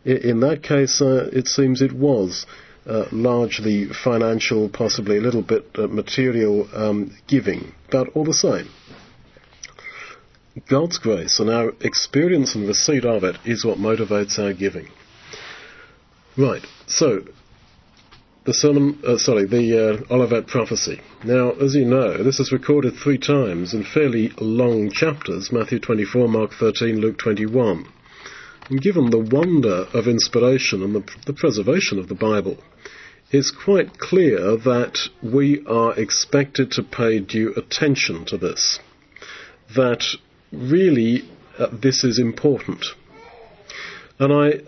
In 0.05 0.39
that 0.39 0.63
case, 0.63 1.01
uh, 1.01 1.29
it 1.33 1.49
seems 1.49 1.81
it 1.81 1.91
was 1.91 2.45
uh, 2.85 3.07
largely 3.11 3.87
financial, 3.89 4.69
possibly 4.69 5.17
a 5.17 5.21
little 5.21 5.41
bit 5.41 5.65
uh, 5.75 5.87
material 5.87 6.69
um, 6.73 7.13
giving, 7.27 7.73
but 7.91 8.07
all 8.15 8.23
the 8.23 8.33
same. 8.33 8.69
God's 10.69 10.99
grace 10.99 11.41
and 11.41 11.49
our 11.49 11.73
experience 11.81 12.55
and 12.55 12.65
receipt 12.65 13.03
of 13.03 13.25
it 13.25 13.35
is 13.43 13.65
what 13.65 13.77
motivates 13.77 14.39
our 14.39 14.53
giving. 14.53 14.87
Right, 16.37 16.65
so 16.87 17.23
the 18.47 18.53
sermon, 18.53 18.97
uh, 19.05 19.17
sorry, 19.17 19.45
the 19.45 20.05
uh, 20.09 20.13
Olivet 20.13 20.47
prophecy. 20.47 21.01
Now, 21.25 21.51
as 21.51 21.75
you 21.75 21.83
know, 21.83 22.23
this 22.23 22.39
is 22.39 22.53
recorded 22.53 22.95
three 22.95 23.17
times 23.17 23.73
in 23.73 23.83
fairly 23.83 24.29
long 24.39 24.89
chapters 24.89 25.51
Matthew 25.51 25.79
24, 25.79 26.29
Mark 26.29 26.51
13, 26.57 26.95
Luke 26.97 27.17
21. 27.17 27.85
And 28.69 28.81
given 28.81 29.09
the 29.09 29.19
wonder 29.19 29.87
of 29.93 30.07
inspiration 30.07 30.81
and 30.81 30.95
the, 30.95 31.03
the 31.25 31.33
preservation 31.33 31.99
of 31.99 32.07
the 32.07 32.15
Bible, 32.15 32.57
it's 33.31 33.51
quite 33.51 33.99
clear 33.99 34.55
that 34.55 34.97
we 35.21 35.61
are 35.67 35.99
expected 35.99 36.71
to 36.71 36.83
pay 36.83 37.19
due 37.19 37.53
attention 37.55 38.23
to 38.27 38.37
this. 38.37 38.79
That 39.75 40.05
really 40.53 41.29
uh, 41.59 41.67
this 41.73 42.05
is 42.05 42.17
important. 42.17 42.85
And 44.19 44.31
I 44.31 44.61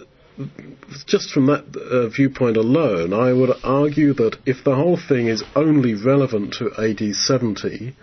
just 1.05 1.31
from 1.31 1.47
that 1.47 1.65
uh, 1.75 2.07
viewpoint 2.07 2.55
alone, 2.55 3.13
I 3.13 3.33
would 3.33 3.51
argue 3.61 4.13
that 4.13 4.37
if 4.45 4.63
the 4.63 4.75
whole 4.75 4.95
thing 4.97 5.27
is 5.27 5.43
only 5.55 5.95
relevant 5.95 6.53
to 6.53 6.71
AD 6.77 7.13
70, 7.13 7.93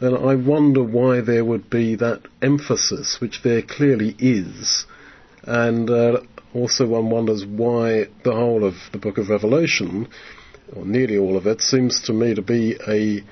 then 0.00 0.14
I 0.14 0.34
wonder 0.34 0.82
why 0.82 1.20
there 1.22 1.44
would 1.44 1.70
be 1.70 1.94
that 1.96 2.22
emphasis, 2.42 3.20
which 3.20 3.42
there 3.42 3.62
clearly 3.62 4.14
is. 4.18 4.84
And 5.44 5.88
uh, 5.88 6.20
also 6.52 6.86
one 6.86 7.08
wonders 7.08 7.46
why 7.46 8.08
the 8.22 8.32
whole 8.32 8.64
of 8.64 8.74
the 8.92 8.98
book 8.98 9.16
of 9.16 9.30
Revelation, 9.30 10.08
or 10.76 10.84
nearly 10.84 11.16
all 11.16 11.38
of 11.38 11.46
it, 11.46 11.62
seems 11.62 12.02
to 12.02 12.12
me 12.12 12.34
to 12.34 12.42
be 12.42 12.76
a 12.86 13.24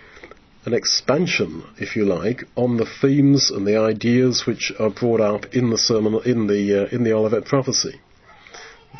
an 0.66 0.74
expansion, 0.74 1.62
if 1.78 1.96
you 1.96 2.04
like, 2.04 2.44
on 2.54 2.76
the 2.76 2.84
themes 3.00 3.50
and 3.50 3.66
the 3.66 3.80
ideas 3.80 4.44
which 4.46 4.70
are 4.78 4.90
brought 4.90 5.20
up 5.20 5.54
in 5.54 5.70
the 5.70 5.78
sermon 5.78 6.20
in 6.24 6.46
the 6.46 6.84
uh, 6.84 6.88
in 6.94 7.02
the 7.02 7.12
Olivet 7.12 7.44
prophecy 7.46 8.00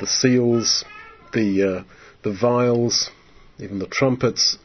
the 0.01 0.07
seals, 0.07 0.85
the, 1.33 1.79
uh, 1.79 1.85
the 2.23 2.33
vials, 2.33 3.11
even 3.59 3.79
the 3.79 3.87
trumpets, 3.87 4.59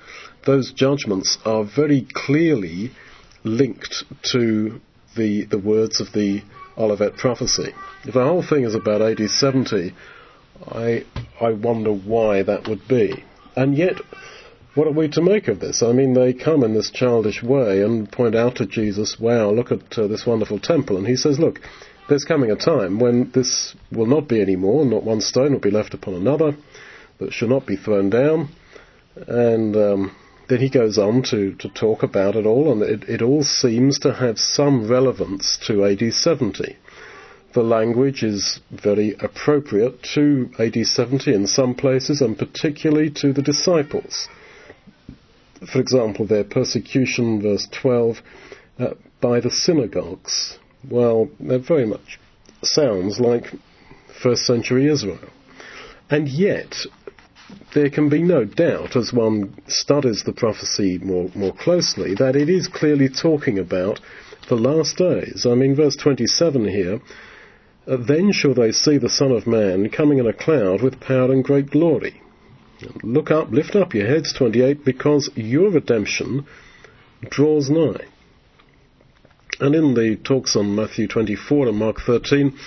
those 0.45 0.71
judgments 0.71 1.37
are 1.45 1.63
very 1.63 2.07
clearly 2.13 2.91
linked 3.43 4.03
to 4.31 4.79
the, 5.15 5.45
the 5.45 5.59
words 5.59 6.01
of 6.01 6.11
the 6.13 6.41
Olivet 6.77 7.15
prophecy. 7.17 7.73
If 8.03 8.13
the 8.13 8.23
whole 8.23 8.43
thing 8.43 8.63
is 8.63 8.75
about 8.75 9.01
AD 9.01 9.29
70, 9.29 9.93
I, 10.67 11.05
I 11.39 11.51
wonder 11.51 11.91
why 11.91 12.43
that 12.43 12.67
would 12.67 12.87
be. 12.87 13.23
And 13.55 13.77
yet, 13.77 13.95
what 14.73 14.87
are 14.87 14.91
we 14.91 15.07
to 15.09 15.21
make 15.21 15.47
of 15.47 15.59
this? 15.59 15.81
I 15.81 15.93
mean, 15.93 16.13
they 16.13 16.33
come 16.33 16.63
in 16.63 16.73
this 16.73 16.91
childish 16.91 17.41
way 17.41 17.81
and 17.81 18.11
point 18.11 18.35
out 18.35 18.57
to 18.57 18.65
Jesus, 18.65 19.17
wow, 19.19 19.49
look 19.51 19.71
at 19.71 19.97
uh, 19.97 20.07
this 20.07 20.25
wonderful 20.25 20.59
temple. 20.59 20.97
And 20.97 21.07
he 21.07 21.15
says, 21.15 21.39
look, 21.39 21.59
there's 22.07 22.23
coming 22.23 22.51
a 22.51 22.55
time 22.55 22.99
when 22.99 23.31
this 23.31 23.75
will 23.91 24.05
not 24.05 24.27
be 24.27 24.41
any 24.41 24.55
more, 24.55 24.85
not 24.85 25.03
one 25.03 25.21
stone 25.21 25.53
will 25.53 25.59
be 25.59 25.71
left 25.71 25.93
upon 25.93 26.13
another, 26.13 26.55
that 27.19 27.33
shall 27.33 27.47
not 27.47 27.65
be 27.65 27.75
thrown 27.75 28.09
down. 28.09 28.49
And 29.27 29.75
um, 29.75 30.15
then 30.47 30.59
he 30.59 30.69
goes 30.69 30.97
on 30.97 31.23
to, 31.23 31.53
to 31.55 31.69
talk 31.69 32.03
about 32.03 32.35
it 32.35 32.45
all, 32.45 32.71
and 32.71 32.81
it, 32.81 33.09
it 33.09 33.21
all 33.21 33.43
seems 33.43 33.99
to 33.99 34.13
have 34.13 34.37
some 34.37 34.87
relevance 34.87 35.57
to 35.67 35.85
AD 35.85 36.13
70. 36.13 36.77
The 37.53 37.63
language 37.63 38.21
is 38.21 38.59
very 38.69 39.15
appropriate 39.19 40.03
to 40.13 40.51
AD 40.59 40.85
70 40.85 41.33
in 41.33 41.47
some 41.47 41.73
places, 41.73 42.21
and 42.21 42.37
particularly 42.37 43.09
to 43.21 43.33
the 43.33 43.41
disciples. 43.41 44.27
For 45.71 45.79
example, 45.79 46.27
their 46.27 46.43
persecution, 46.43 47.41
verse 47.41 47.67
12, 47.71 48.21
uh, 48.77 48.87
by 49.21 49.39
the 49.39 49.49
synagogues 49.49 50.59
well, 50.89 51.29
that 51.39 51.65
very 51.67 51.85
much 51.85 52.19
sounds 52.63 53.19
like 53.19 53.53
first 54.21 54.45
century 54.45 54.87
Israel. 54.87 55.29
And 56.09 56.27
yet, 56.27 56.75
there 57.73 57.89
can 57.89 58.09
be 58.09 58.21
no 58.21 58.45
doubt, 58.45 58.95
as 58.95 59.13
one 59.13 59.55
studies 59.67 60.23
the 60.23 60.33
prophecy 60.33 60.99
more, 60.99 61.29
more 61.35 61.53
closely, 61.53 62.15
that 62.15 62.35
it 62.35 62.49
is 62.49 62.67
clearly 62.67 63.09
talking 63.09 63.59
about 63.59 63.99
the 64.49 64.55
last 64.55 64.97
days. 64.97 65.45
I 65.45 65.55
mean, 65.55 65.75
verse 65.75 65.95
27 65.95 66.67
here, 66.67 67.01
uh, 67.87 67.97
then 67.97 68.31
shall 68.31 68.53
they 68.53 68.71
see 68.71 68.97
the 68.97 69.09
Son 69.09 69.31
of 69.31 69.47
Man 69.47 69.89
coming 69.89 70.19
in 70.19 70.27
a 70.27 70.33
cloud 70.33 70.81
with 70.81 70.99
power 70.99 71.31
and 71.31 71.43
great 71.43 71.69
glory. 71.69 72.21
Look 73.03 73.31
up, 73.31 73.51
lift 73.51 73.75
up 73.75 73.93
your 73.93 74.07
heads, 74.07 74.33
28, 74.33 74.83
because 74.83 75.29
your 75.35 75.71
redemption 75.71 76.45
draws 77.29 77.69
nigh. 77.69 78.05
And 79.59 79.73
in 79.73 79.93
the 79.93 80.17
talks 80.17 80.55
on 80.55 80.75
Matthew 80.75 81.07
24 81.07 81.69
and 81.69 81.77
Mark 81.77 82.01
13, 82.01 82.57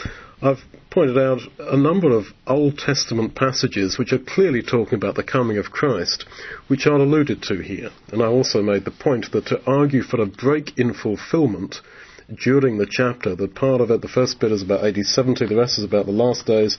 I've 0.40 0.64
pointed 0.90 1.18
out 1.18 1.40
a 1.58 1.76
number 1.76 2.10
of 2.10 2.26
Old 2.46 2.78
Testament 2.78 3.34
passages 3.34 3.98
which 3.98 4.12
are 4.12 4.18
clearly 4.18 4.62
talking 4.62 4.94
about 4.94 5.14
the 5.14 5.22
coming 5.22 5.58
of 5.58 5.70
Christ, 5.70 6.24
which 6.68 6.86
are 6.86 6.96
alluded 6.96 7.42
to 7.42 7.58
here. 7.58 7.90
And 8.10 8.22
I 8.22 8.26
also 8.26 8.62
made 8.62 8.84
the 8.84 8.90
point 8.90 9.32
that 9.32 9.46
to 9.46 9.60
argue 9.66 10.02
for 10.02 10.20
a 10.20 10.26
break 10.26 10.78
in 10.78 10.94
fulfillment 10.94 11.82
during 12.42 12.78
the 12.78 12.86
chapter, 12.88 13.34
that 13.34 13.54
part 13.54 13.80
of 13.80 13.90
it, 13.90 14.00
the 14.00 14.08
first 14.08 14.40
bit 14.40 14.52
is 14.52 14.62
about 14.62 14.84
AD 14.84 14.96
70, 15.04 15.46
the 15.46 15.56
rest 15.56 15.78
is 15.78 15.84
about 15.84 16.06
the 16.06 16.12
last 16.12 16.46
days, 16.46 16.78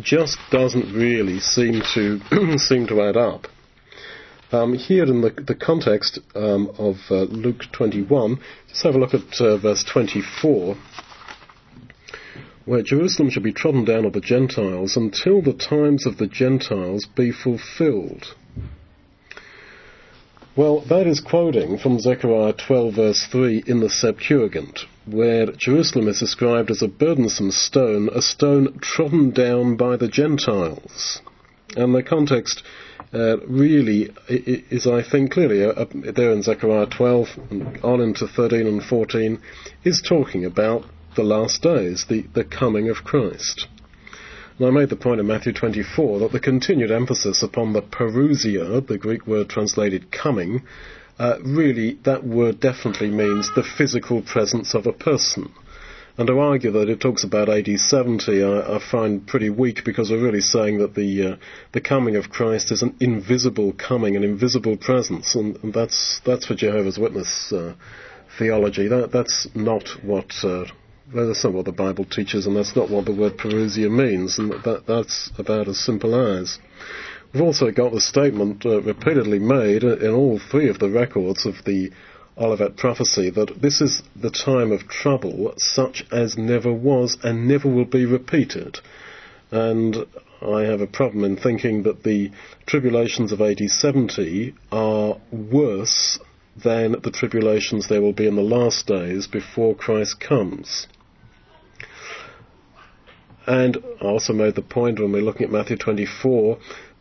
just 0.00 0.38
doesn't 0.50 0.94
really 0.94 1.40
seem 1.40 1.82
to 1.94 2.20
seem 2.58 2.86
to 2.86 3.02
add 3.02 3.16
up. 3.16 3.48
Um, 4.52 4.74
here 4.74 5.04
in 5.04 5.20
the, 5.20 5.30
the 5.30 5.54
context 5.54 6.18
um, 6.34 6.72
of 6.76 6.96
uh, 7.08 7.22
Luke 7.22 7.62
21, 7.70 8.40
let's 8.66 8.82
have 8.82 8.96
a 8.96 8.98
look 8.98 9.14
at 9.14 9.40
uh, 9.40 9.58
verse 9.58 9.84
24, 9.84 10.76
where 12.64 12.82
Jerusalem 12.82 13.30
shall 13.30 13.44
be 13.44 13.52
trodden 13.52 13.84
down 13.84 14.04
of 14.04 14.12
the 14.12 14.20
Gentiles 14.20 14.96
until 14.96 15.40
the 15.40 15.52
times 15.52 16.04
of 16.04 16.18
the 16.18 16.26
Gentiles 16.26 17.06
be 17.14 17.30
fulfilled. 17.30 18.34
Well, 20.56 20.80
that 20.80 21.06
is 21.06 21.20
quoting 21.20 21.78
from 21.78 22.00
Zechariah 22.00 22.54
12, 22.54 22.94
verse 22.94 23.28
3 23.30 23.62
in 23.68 23.78
the 23.78 23.88
Septuagint, 23.88 24.80
where 25.06 25.46
Jerusalem 25.52 26.08
is 26.08 26.18
described 26.18 26.72
as 26.72 26.82
a 26.82 26.88
burdensome 26.88 27.52
stone, 27.52 28.08
a 28.12 28.20
stone 28.20 28.80
trodden 28.80 29.30
down 29.30 29.76
by 29.76 29.96
the 29.96 30.08
Gentiles. 30.08 31.22
And 31.76 31.94
the 31.94 32.02
context 32.02 32.64
uh, 33.12 33.38
really 33.46 34.10
is, 34.28 34.86
I 34.86 35.02
think, 35.02 35.32
clearly 35.32 35.64
uh, 35.64 35.84
there 36.14 36.32
in 36.32 36.42
Zechariah 36.42 36.86
12 36.86 37.28
and 37.50 37.78
on 37.82 38.00
into 38.00 38.26
13 38.26 38.66
and 38.66 38.82
14, 38.82 39.40
is 39.84 40.02
talking 40.06 40.44
about 40.44 40.84
the 41.16 41.24
last 41.24 41.62
days, 41.62 42.06
the, 42.08 42.22
the 42.34 42.44
coming 42.44 42.88
of 42.88 42.98
Christ. 43.04 43.66
And 44.58 44.68
I 44.68 44.70
made 44.70 44.90
the 44.90 44.96
point 44.96 45.20
in 45.20 45.26
Matthew 45.26 45.52
24 45.52 46.20
that 46.20 46.32
the 46.32 46.40
continued 46.40 46.92
emphasis 46.92 47.42
upon 47.42 47.72
the 47.72 47.82
parousia, 47.82 48.86
the 48.86 48.98
Greek 48.98 49.26
word 49.26 49.48
translated 49.48 50.12
coming, 50.12 50.62
uh, 51.18 51.38
really 51.42 51.98
that 52.04 52.24
word 52.24 52.60
definitely 52.60 53.10
means 53.10 53.50
the 53.54 53.62
physical 53.62 54.22
presence 54.22 54.74
of 54.74 54.86
a 54.86 54.92
person. 54.92 55.52
And 56.20 56.26
to 56.26 56.38
argue 56.38 56.70
that 56.72 56.90
it 56.90 57.00
talks 57.00 57.24
about 57.24 57.48
AD 57.48 57.66
70, 57.66 58.44
I, 58.44 58.76
I 58.76 58.78
find 58.90 59.26
pretty 59.26 59.48
weak 59.48 59.86
because 59.86 60.10
we're 60.10 60.22
really 60.22 60.42
saying 60.42 60.76
that 60.80 60.94
the 60.94 61.22
uh, 61.26 61.36
the 61.72 61.80
coming 61.80 62.16
of 62.16 62.28
Christ 62.28 62.70
is 62.72 62.82
an 62.82 62.94
invisible 63.00 63.72
coming, 63.72 64.16
an 64.16 64.22
invisible 64.22 64.76
presence, 64.76 65.34
and, 65.34 65.56
and 65.62 65.72
that's 65.72 66.20
that's 66.26 66.44
for 66.44 66.54
Jehovah's 66.54 66.98
Witness 66.98 67.50
uh, 67.54 67.72
theology. 68.38 68.86
That, 68.86 69.12
that's 69.12 69.48
not 69.54 69.88
what 70.02 70.30
uh, 70.44 70.66
that's 71.14 71.42
not 71.42 71.54
what 71.54 71.64
the 71.64 71.72
Bible 71.72 72.04
teaches, 72.04 72.44
and 72.44 72.54
that's 72.54 72.76
not 72.76 72.90
what 72.90 73.06
the 73.06 73.14
word 73.14 73.38
parousia 73.38 73.90
means, 73.90 74.38
and 74.38 74.50
that, 74.64 74.82
that's 74.86 75.30
about 75.38 75.68
as 75.68 75.82
simple 75.82 76.14
as. 76.14 76.58
We've 77.32 77.44
also 77.44 77.70
got 77.70 77.92
the 77.92 78.00
statement 78.02 78.66
uh, 78.66 78.82
repeatedly 78.82 79.38
made 79.38 79.84
in 79.84 80.10
all 80.10 80.38
three 80.50 80.68
of 80.68 80.80
the 80.80 80.90
records 80.90 81.46
of 81.46 81.64
the 81.64 81.92
Olivet 82.40 82.76
prophecy 82.76 83.28
that 83.30 83.60
this 83.60 83.82
is 83.82 84.02
the 84.16 84.30
time 84.30 84.72
of 84.72 84.88
trouble 84.88 85.52
such 85.58 86.04
as 86.10 86.38
never 86.38 86.72
was 86.72 87.18
and 87.22 87.46
never 87.46 87.68
will 87.68 87.84
be 87.84 88.06
repeated. 88.06 88.80
And 89.50 90.06
I 90.40 90.62
have 90.62 90.80
a 90.80 90.86
problem 90.86 91.24
in 91.24 91.36
thinking 91.36 91.82
that 91.82 92.02
the 92.02 92.30
tribulations 92.64 93.32
of 93.32 93.42
AD 93.42 93.58
70 93.58 94.54
are 94.72 95.20
worse 95.30 96.18
than 96.56 96.92
the 97.02 97.10
tribulations 97.10 97.88
there 97.88 98.00
will 98.00 98.14
be 98.14 98.26
in 98.26 98.36
the 98.36 98.42
last 98.42 98.86
days 98.86 99.26
before 99.26 99.74
Christ 99.74 100.18
comes. 100.18 100.86
And 103.46 103.78
I 104.00 104.06
also 104.06 104.32
made 104.32 104.54
the 104.54 104.62
point 104.62 104.98
when 104.98 105.12
we're 105.12 105.22
looking 105.22 105.44
at 105.44 105.52
Matthew 105.52 105.76
24 105.76 106.58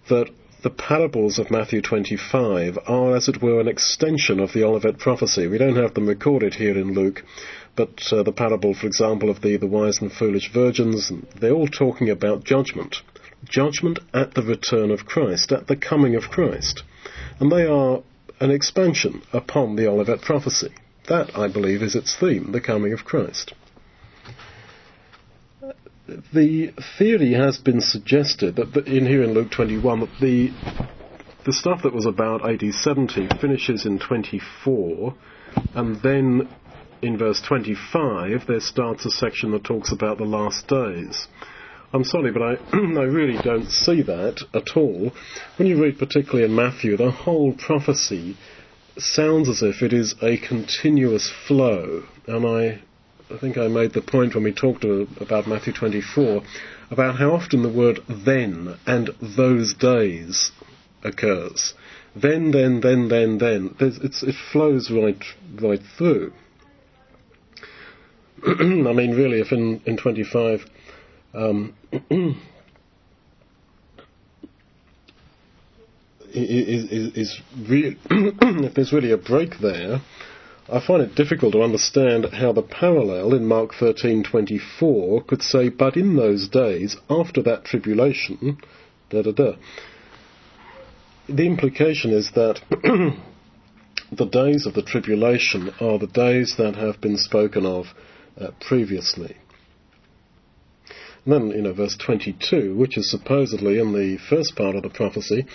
that 0.10 0.30
the 0.62 0.70
parables 0.70 1.40
of 1.40 1.50
Matthew 1.50 1.82
25 1.82 2.78
are, 2.86 3.16
as 3.16 3.30
it 3.30 3.42
were, 3.42 3.62
an 3.62 3.68
extension 3.70 4.42
of 4.42 4.52
the 4.52 4.64
Olivet 4.64 5.00
prophecy. 5.00 5.48
We 5.48 5.58
don't 5.58 5.78
have 5.78 5.94
them 5.94 6.08
recorded 6.08 6.56
here 6.56 6.78
in 6.78 6.94
Luke, 6.94 7.24
but 7.78 8.12
uh, 8.12 8.24
the 8.24 8.34
parable, 8.34 8.74
for 8.74 8.86
example, 8.86 9.30
of 9.30 9.42
the, 9.42 9.56
the 9.56 9.68
wise 9.68 10.02
and 10.02 10.12
foolish 10.12 10.52
virgins, 10.52 11.12
they're 11.40 11.54
all 11.54 11.68
talking 11.68 12.10
about 12.10 12.44
judgment. 12.44 12.98
Judgment 13.46 14.00
at 14.14 14.34
the 14.34 14.44
return 14.44 14.92
of 14.92 15.06
Christ, 15.06 15.54
at 15.54 15.68
the 15.68 15.78
coming 15.78 16.16
of 16.16 16.30
Christ. 16.30 16.84
And 17.40 17.50
they 17.50 17.66
are 17.66 18.04
an 18.42 18.52
expansion 18.52 19.22
upon 19.32 19.78
the 19.78 19.88
Olivet 19.88 20.22
prophecy. 20.22 20.74
That, 21.08 21.38
I 21.38 21.48
believe, 21.48 21.82
is 21.82 21.96
its 21.96 22.16
theme, 22.16 22.52
the 22.52 22.62
coming 22.62 22.92
of 22.92 23.06
Christ 23.06 23.54
the 26.34 26.74
theory 26.98 27.34
has 27.34 27.58
been 27.58 27.82
suggested 27.82 28.56
that 28.56 28.88
in 28.88 29.06
here 29.06 29.24
in 29.24 29.34
Luke 29.34 29.52
21 29.52 30.00
that 30.02 30.10
the 30.20 30.52
the 31.46 31.54
stuff 31.54 31.84
that 31.84 31.94
was 31.94 32.06
about 32.06 32.48
AD 32.48 32.74
70 32.74 33.28
finishes 33.40 33.86
in 33.86 33.98
24, 33.98 35.16
and 35.74 35.96
then 36.02 36.50
in 37.02 37.18
verse 37.18 37.42
25 37.42 38.46
there 38.46 38.60
starts 38.60 39.06
a 39.06 39.10
section 39.10 39.52
that 39.52 39.64
talks 39.64 39.92
about 39.92 40.18
the 40.18 40.26
last 40.26 40.68
days. 40.68 41.28
I'm 41.92 42.04
sorry, 42.04 42.32
but 42.32 42.42
I, 42.42 42.54
I 42.74 43.04
really 43.04 43.42
don't 43.42 43.72
see 43.72 44.02
that 44.04 44.44
at 44.54 44.76
all. 44.76 45.12
When 45.58 45.68
you 45.68 45.82
read 45.82 45.98
particularly 45.98 46.44
in 46.44 46.56
Matthew, 46.56 46.98
the 46.98 47.10
whole 47.10 47.54
prophecy 47.54 48.38
sounds 48.98 49.50
as 49.50 49.64
if 49.64 49.82
it 49.82 49.94
is 49.94 50.16
a 50.22 50.38
continuous 50.38 51.32
flow, 51.48 52.04
and 52.28 52.46
I 52.46 52.82
I 53.32 53.38
think 53.38 53.58
I 53.58 53.68
made 53.68 53.94
the 53.94 54.02
point 54.02 54.34
when 54.34 54.44
we 54.44 54.52
talked 54.52 54.84
about 54.84 55.48
Matthew 55.48 55.72
24 55.72 56.42
about 56.90 57.18
how 57.18 57.32
often 57.32 57.62
the 57.62 57.70
word 57.70 58.00
then 58.08 58.76
and 58.88 59.12
those 59.22 59.76
days 59.76 60.52
occurs. 61.04 61.76
Then, 62.16 62.50
then, 62.52 62.82
then, 62.82 63.08
then, 63.08 63.38
then. 63.38 63.76
it 63.80 64.36
flows 64.52 64.90
right, 64.90 65.24
right 65.62 65.82
through. 65.98 66.34
I 68.48 68.64
mean, 68.64 69.12
really, 69.12 69.42
if 69.42 69.52
in, 69.52 69.82
in 69.86 69.98
25, 69.98 70.66
um, 71.36 71.76
is, 76.34 76.86
is, 76.92 77.16
is 77.16 77.42
if 78.10 78.74
there's 78.74 78.92
really 78.92 79.12
a 79.12 79.18
break 79.18 79.60
there, 79.60 80.02
I 80.72 80.80
find 80.80 81.02
it 81.02 81.16
difficult 81.16 81.54
to 81.54 81.64
understand 81.64 82.26
how 82.26 82.52
the 82.52 82.62
parallel 82.62 83.34
in 83.34 83.48
Mark 83.48 83.74
13:24 83.74 85.26
could 85.26 85.42
say, 85.42 85.70
"But 85.70 85.98
in 85.98 86.16
those 86.16 86.48
days, 86.48 86.96
after 87.10 87.42
that 87.42 87.66
tribulation, 87.66 88.58
da 89.10 89.24
da 89.24 89.32
da." 89.32 89.54
The 91.28 91.48
implication 91.48 92.12
is 92.12 92.32
that 92.32 92.62
the 94.12 94.26
days 94.26 94.68
of 94.68 94.76
the 94.76 94.84
tribulation 94.84 95.72
are 95.80 95.98
the 95.98 96.08
days 96.08 96.56
that 96.58 96.76
have 96.76 97.02
been 97.02 97.18
spoken 97.18 97.66
of 97.66 97.96
uh, 98.40 98.52
previously. 98.60 99.38
And 101.26 101.34
then, 101.34 101.48
you 101.50 101.62
know, 101.64 101.74
verse 101.74 101.96
22, 101.98 102.76
which 102.76 102.96
is 102.96 103.10
supposedly 103.10 103.80
in 103.80 103.94
the 103.94 104.18
first 104.18 104.56
part 104.56 104.76
of 104.76 104.84
the 104.84 104.90
prophecy, 104.90 105.46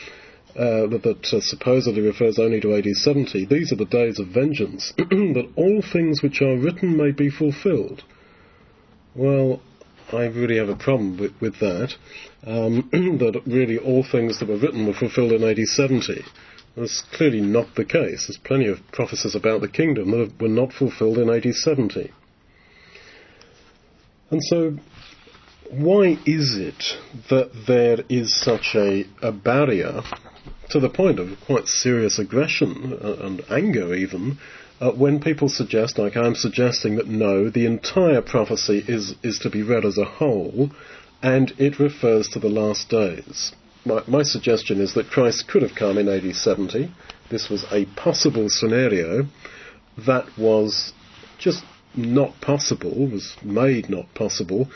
uh, 0.57 0.87
that 0.87 1.29
uh, 1.33 1.40
supposedly 1.40 2.01
refers 2.01 2.38
only 2.38 2.61
to 2.61 2.75
AD 2.77 2.87
70, 2.87 3.47
these 3.47 3.73
are 3.73 3.77
the 3.77 3.85
days 3.85 4.19
of 4.19 4.29
vengeance, 4.29 4.93
that 4.97 5.51
all 5.57 5.83
things 5.83 6.23
which 6.23 6.40
are 6.40 6.57
written 6.57 6.97
may 6.97 7.11
be 7.11 7.31
fulfilled. 7.31 8.05
Well, 9.14 9.61
I 10.12 10.27
really 10.27 10.59
have 10.59 10.69
a 10.69 10.77
problem 10.77 11.19
with, 11.19 11.33
with 11.40 11.59
that, 11.61 11.95
um, 12.47 12.88
that 12.93 13.43
really 13.47 13.79
all 13.79 14.05
things 14.05 14.38
that 14.38 14.49
were 14.49 14.59
written 14.59 14.87
were 14.87 14.95
fulfilled 14.95 15.33
in 15.33 15.43
AD 15.43 15.59
70. 15.59 16.25
That's 16.77 17.03
clearly 17.12 17.40
not 17.40 17.75
the 17.77 17.85
case. 17.85 18.27
There's 18.27 18.38
plenty 18.43 18.67
of 18.67 18.79
prophecies 18.93 19.35
about 19.35 19.61
the 19.61 19.69
kingdom 19.69 20.11
that 20.11 20.40
were 20.40 20.49
not 20.49 20.73
fulfilled 20.73 21.19
in 21.19 21.31
AD 21.31 21.55
70. 21.55 22.12
And 24.31 24.43
so, 24.43 24.77
why 25.71 26.19
is 26.27 26.57
it 26.57 26.97
that 27.31 27.51
there 27.67 27.99
is 28.09 28.40
such 28.40 28.75
a, 28.75 29.05
a 29.23 29.33
barrier 29.33 30.03
to 30.70 30.81
the 30.81 30.88
point 30.88 31.18
of 31.18 31.38
quite 31.40 31.68
serious 31.68 32.18
aggression 32.18 32.98
uh, 33.03 33.16
and 33.20 33.42
anger 33.50 33.94
even, 33.94 34.38
uh, 34.81 34.90
when 34.92 35.20
people 35.20 35.48
suggest, 35.48 35.98
like 35.98 36.16
I'm 36.16 36.35
suggesting, 36.35 36.96
that 36.96 37.07
no, 37.07 37.48
the 37.48 37.66
entire 37.66 38.22
prophecy 38.22 38.85
is, 38.87 39.14
is 39.22 39.38
to 39.40 39.50
be 39.50 39.62
read 39.62 39.85
as 39.85 39.98
a 39.98 40.05
whole, 40.05 40.70
and 41.22 41.53
it 41.59 41.79
refers 41.79 42.29
to 42.29 42.38
the 42.38 42.48
last 42.48 42.88
days. 42.88 43.53
My, 43.85 44.03
my 44.07 44.22
suggestion 44.22 44.81
is 44.81 44.94
that 44.94 45.11
Christ 45.11 45.46
could 45.48 45.62
have 45.62 45.74
come 45.74 45.98
in 45.98 46.09
AD 46.09 46.35
70. 46.35 46.90
This 47.31 47.48
was 47.48 47.64
a 47.70 47.85
possible 47.96 48.48
scenario 48.48 49.27
that 50.07 50.27
was 50.37 50.92
just 51.38 51.64
not 51.94 52.40
possible, 52.40 53.09
was 53.09 53.37
made 53.42 53.88
not 53.88 54.12
possible 54.14 54.68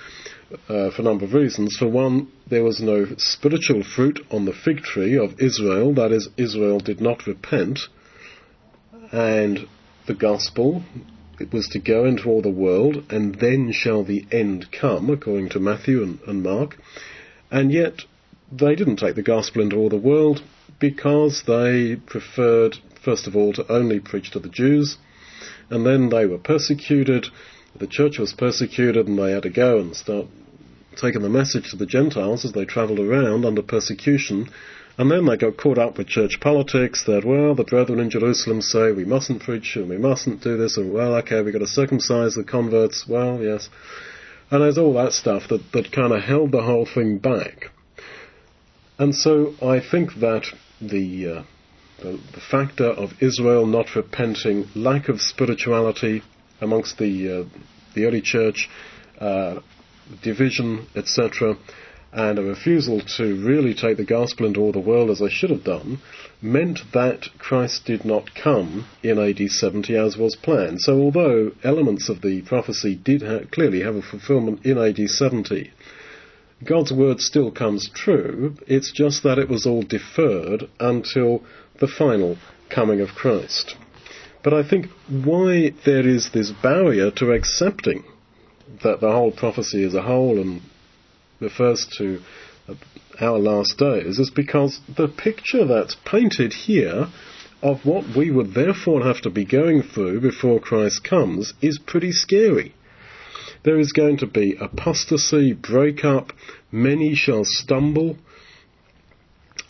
uh, 0.69 0.91
for 0.91 1.03
a 1.03 1.05
number 1.05 1.25
of 1.25 1.35
reasons. 1.35 1.77
For 1.77 1.89
one, 1.89 2.29
there 2.49 2.65
was 2.65 2.81
no 2.81 3.07
spiritual 3.17 3.83
fruit 3.83 4.21
on 4.31 4.45
the 4.45 4.53
fig 4.53 4.83
tree 4.83 5.17
of 5.17 5.41
Israel, 5.41 5.95
that 5.95 6.13
is, 6.13 6.29
Israel 6.37 6.81
did 6.81 7.01
not 7.01 7.27
repent, 7.27 7.81
and 9.13 9.67
the 10.07 10.15
gospel 10.15 10.83
it 11.41 11.53
was 11.53 11.69
to 11.69 11.79
go 11.79 12.05
into 12.05 12.29
all 12.29 12.43
the 12.43 12.51
world, 12.51 13.05
and 13.11 13.37
then 13.37 13.71
shall 13.73 14.03
the 14.03 14.27
end 14.33 14.73
come, 14.73 15.09
according 15.09 15.51
to 15.51 15.61
Matthew 15.61 16.03
and, 16.03 16.19
and 16.27 16.43
Mark. 16.43 16.77
And 17.51 17.73
yet, 17.73 18.03
they 18.51 18.75
didn't 18.75 18.97
take 18.97 19.15
the 19.15 19.23
gospel 19.23 19.63
into 19.63 19.77
all 19.77 19.89
the 19.89 19.97
world 19.97 20.43
because 20.81 21.45
they 21.47 21.97
preferred, 22.07 22.77
first 23.05 23.27
of 23.27 23.37
all, 23.37 23.53
to 23.53 23.73
only 23.73 24.01
preach 24.01 24.33
to 24.33 24.41
the 24.41 24.49
Jews, 24.49 24.99
and 25.71 25.87
then 25.87 26.09
they 26.09 26.27
were 26.27 26.39
persecuted, 26.39 27.27
the 27.77 27.87
church 27.87 28.19
was 28.19 28.33
persecuted 28.33 29.07
and 29.07 29.19
they 29.19 29.33
had 29.33 29.43
to 29.43 29.51
go 29.51 29.79
and 29.79 29.95
start 29.95 30.27
taking 30.97 31.23
the 31.23 31.29
message 31.29 31.71
to 31.71 31.77
the 31.77 31.87
Gentiles 31.87 32.45
as 32.45 32.53
they 32.53 32.65
travelled 32.65 32.99
around 32.99 33.45
under 33.45 33.63
persecution. 33.63 34.51
And 34.97 35.11
then 35.11 35.27
they 35.27 35.37
got 35.37 35.57
caught 35.57 35.79
up 35.79 35.97
with 35.97 36.09
church 36.09 36.41
politics 36.41 37.05
that, 37.07 37.25
well, 37.25 37.55
the 37.55 37.63
brethren 37.63 38.01
in 38.01 38.11
Jerusalem 38.11 38.61
say 38.61 38.91
we 38.91 39.05
mustn't 39.05 39.43
preach 39.43 39.77
and 39.77 39.89
we 39.89 39.97
mustn't 39.97 40.43
do 40.43 40.57
this, 40.57 40.77
and 40.77 40.93
well, 40.93 41.15
okay, 41.17 41.41
we've 41.41 41.53
got 41.53 41.61
to 41.61 41.69
circumcise 41.69 42.35
the 42.35 42.43
converts. 42.43 43.07
Well, 43.09 43.41
yes. 43.41 43.69
And 44.51 44.63
there's 44.63 44.79
all 44.79 44.95
that 44.95 45.13
stuff 45.13 45.45
that, 45.51 45.71
that 45.73 45.93
kind 45.93 46.13
of 46.13 46.25
held 46.25 46.51
the 46.51 46.63
whole 46.63 46.87
thing 46.87 47.19
back. 47.19 47.71
And 48.99 49.15
so 49.15 49.55
I 49.63 49.79
think 49.79 50.15
that 50.15 50.47
the, 50.81 51.29
uh, 51.29 51.43
the, 52.03 52.21
the 52.35 52.41
factor 52.41 52.87
of 52.87 53.11
Israel 53.21 53.67
not 53.67 53.95
repenting, 53.95 54.67
lack 54.75 55.09
of 55.09 55.21
spirituality, 55.21 56.23
amongst 56.61 56.99
the 56.99 57.41
uh, 57.41 57.45
the 57.95 58.05
early 58.05 58.21
church, 58.21 58.69
uh, 59.21 59.61
division, 60.23 60.87
etc., 60.95 61.57
and 62.13 62.39
a 62.39 62.43
refusal 62.43 63.01
to 63.03 63.45
really 63.45 63.75
take 63.75 63.97
the 63.99 64.05
gospel 64.05 64.47
into 64.47 64.61
all 64.61 64.73
the 64.73 64.81
world 64.81 65.11
as 65.11 65.19
they 65.19 65.29
should 65.29 65.51
have 65.51 65.65
done, 65.65 65.99
meant 66.41 66.81
that 66.93 67.29
Christ 67.39 67.85
did 67.85 68.05
not 68.05 68.35
come 68.35 68.87
in 69.03 69.19
AD 69.19 69.51
70 69.51 69.95
as 69.95 70.17
was 70.17 70.35
planned. 70.37 70.81
So, 70.81 71.01
although 71.01 71.53
elements 71.63 72.09
of 72.09 72.23
the 72.23 72.41
prophecy 72.43 72.95
did 72.95 73.23
ha- 73.23 73.47
clearly 73.51 73.83
have 73.83 73.97
a 73.97 74.03
fulfillment 74.03 74.65
in 74.65 74.79
AD 74.79 74.99
70, 75.09 75.71
God's 76.65 76.93
word 76.93 77.21
still 77.21 77.51
comes 77.51 77.91
true. 77.91 78.57
It's 78.67 78.91
just 78.91 79.23
that 79.23 79.39
it 79.39 79.49
was 79.49 79.67
all 79.67 79.83
deferred 79.83 80.69
until 80.81 81.45
the 81.79 81.89
final 81.89 82.39
coming 82.71 83.01
of 83.01 83.11
Christ. 83.11 83.77
But 84.43 84.55
I 84.55 84.63
think 84.63 84.87
why 85.09 85.73
there 85.85 86.07
is 86.07 86.31
this 86.31 86.51
barrier 86.51 87.11
to 87.13 87.33
accepting 87.33 88.05
that 88.83 89.01
the 89.01 89.11
whole 89.11 89.33
prophecy 89.33 89.83
as 89.85 89.95
a 89.95 90.03
whole 90.03 90.39
and 90.39 90.63
refers 91.41 91.87
to 91.99 92.21
uh, 92.69 92.75
our 93.21 93.39
last 93.39 93.79
days 93.79 94.19
is 94.19 94.31
because 94.31 94.81
the 94.97 95.09
picture 95.09 95.65
that's 95.65 95.97
painted 96.05 96.53
here 96.53 97.09
of 97.63 97.85
what 97.85 98.17
we 98.17 98.31
would 98.31 98.55
therefore 98.55 99.03
have 99.03 99.21
to 99.23 99.31
be 99.31 99.45
going 99.45 99.83
through 99.83 100.21
before 100.21 100.61
Christ 100.61 101.03
comes 101.03 101.55
is 101.61 101.79
pretty 101.79 102.13
scary. 102.13 102.75
There 103.65 103.79
is 103.79 103.93
going 103.93 104.19
to 104.19 104.27
be 104.27 104.57
apostasy, 104.61 105.53
breakup, 105.53 106.33
many 106.71 107.15
shall 107.17 107.45
stumble, 107.45 108.17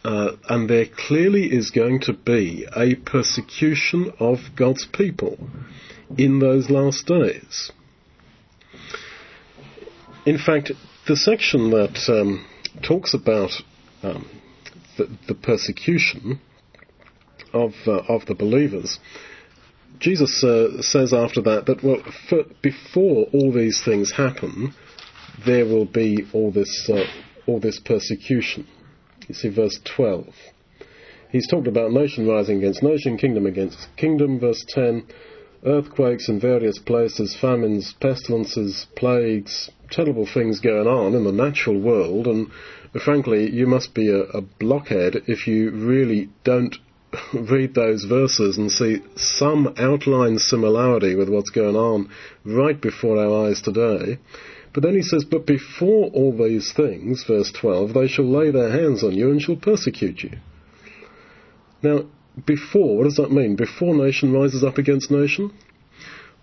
uh, 0.09 0.37
and 0.49 0.71
there 0.71 0.87
clearly 0.87 1.53
is 1.53 1.71
going 1.71 2.01
to 2.01 2.15
be 2.15 2.67
a 2.75 2.95
persecution 2.95 4.11
of 4.19 4.39
God's 4.57 4.87
people 4.87 5.37
in 6.17 6.39
those 6.39 6.71
last 6.71 7.05
days. 7.05 7.71
In 10.25 10.39
fact, 10.39 10.73
the 11.07 11.15
section 11.15 11.71
that 11.73 11.99
um, 12.09 12.47
talks 12.83 13.13
about 13.13 13.51
um, 14.03 14.27
the, 14.97 15.11
the, 15.27 15.35
persecution 15.35 16.41
of 17.53 17.75
uh, 17.87 17.99
of 18.09 18.25
the 18.25 18.35
believers, 18.35 18.99
Jesus 19.99 20.43
uh, 20.43 20.81
says 20.81 21.13
after 21.13 21.43
that 21.43 21.67
that 21.67 21.83
well, 21.85 22.03
for, 22.31 22.45
before 22.63 23.27
all 23.35 23.53
these 23.53 23.83
things 23.85 24.13
happen, 24.13 24.73
there 25.45 25.67
will 25.67 25.87
be 25.87 26.27
all 26.33 26.51
this 26.51 26.89
uh, 26.91 27.05
all 27.47 27.61
this 27.61 27.79
persecution. 27.79 28.67
You 29.29 29.35
see, 29.35 29.49
verse 29.49 29.79
twelve. 29.85 30.35
He's 31.31 31.47
talked 31.47 31.67
about 31.69 31.93
nation 31.93 32.27
rising 32.27 32.59
against 32.59 32.83
nation, 32.83 33.19
kingdom 33.19 33.47
against 33.47 33.95
kingdom. 33.97 34.41
Verse 34.41 34.65
ten 34.67 35.07
earthquakes 35.65 36.29
in 36.29 36.41
various 36.41 36.79
places, 36.79 37.37
famines, 37.37 37.95
pestilences, 38.01 38.87
plagues, 38.97 39.71
terrible 39.91 40.27
things 40.27 40.61
going 40.61 40.87
on 40.87 41.15
in 41.15 41.25
the 41.25 41.33
natural 41.33 41.79
world, 41.79 42.27
and 42.27 42.49
uh, 42.95 42.99
frankly, 43.01 43.51
you 43.51 43.67
must 43.67 43.95
be 43.95 44.09
a, 44.09 44.21
a 44.21 44.41
blockhead 44.41 45.17
if 45.27 45.47
you 45.47 45.71
really 45.71 46.29
don't 46.45 46.77
read 47.35 47.75
those 47.75 48.05
verses 48.05 48.57
and 48.59 48.71
see 48.71 49.03
some 49.17 49.75
outline 49.77 50.39
similarity 50.39 51.15
with 51.15 51.29
what's 51.29 51.51
going 51.51 51.77
on 51.77 52.09
right 52.45 52.81
before 52.81 53.19
our 53.19 53.47
eyes 53.47 53.61
today. 53.61 54.19
But 54.73 54.83
then 54.83 54.95
he 54.95 55.03
says, 55.03 55.25
But 55.25 55.47
before 55.47 56.07
all 56.07 56.37
these 56.37 56.73
things, 56.73 57.25
verse 57.25 57.51
12, 57.53 57.95
they 57.95 58.09
shall 58.09 58.27
lay 58.27 58.51
their 58.51 58.71
hands 58.71 59.03
on 59.03 59.15
you 59.15 59.31
and 59.31 59.41
shall 59.41 59.57
persecute 59.57 60.23
you. 60.23 60.39
Now, 61.83 62.07
before, 62.47 62.99
what 62.99 63.05
does 63.05 63.17
that 63.17 63.33
mean? 63.33 63.57
Before 63.57 63.95
nation 63.95 64.33
rises 64.33 64.63
up 64.63 64.79
against 64.79 65.11
nation? 65.11 65.53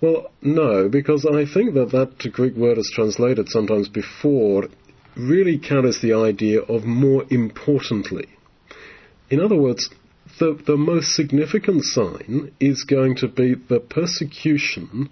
Well, 0.01 0.31
no, 0.41 0.89
because 0.89 1.25
I 1.25 1.45
think 1.45 1.73
that 1.75 1.91
that 1.91 2.31
Greek 2.31 2.55
word 2.55 2.77
is 2.77 2.91
translated 2.93 3.49
sometimes 3.49 3.87
before 3.87 4.67
really 5.15 5.57
carries 5.57 6.01
the 6.01 6.13
idea 6.13 6.61
of 6.61 6.83
more 6.83 7.25
importantly. 7.29 8.27
In 9.29 9.39
other 9.39 9.55
words, 9.55 9.89
the, 10.39 10.59
the 10.65 10.75
most 10.75 11.15
significant 11.15 11.83
sign 11.85 12.51
is 12.59 12.83
going 12.83 13.15
to 13.17 13.27
be 13.27 13.55
the 13.55 13.79
persecution 13.79 15.09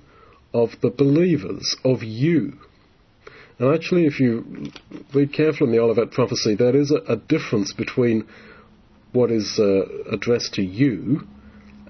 of 0.53 0.75
the 0.81 0.89
believers, 0.89 1.77
of 1.83 2.03
you. 2.03 2.57
And 3.59 3.73
actually, 3.73 4.05
if 4.05 4.19
you 4.19 4.71
read 5.13 5.31
carefully 5.31 5.69
in 5.69 5.75
the 5.75 5.83
Olivet 5.83 6.11
prophecy, 6.11 6.55
there 6.55 6.75
is 6.75 6.91
a, 6.91 7.13
a 7.13 7.15
difference 7.15 7.71
between 7.73 8.25
what 9.11 9.31
is 9.31 9.59
uh, 9.59 9.85
addressed 10.11 10.55
to 10.55 10.63
you 10.63 11.27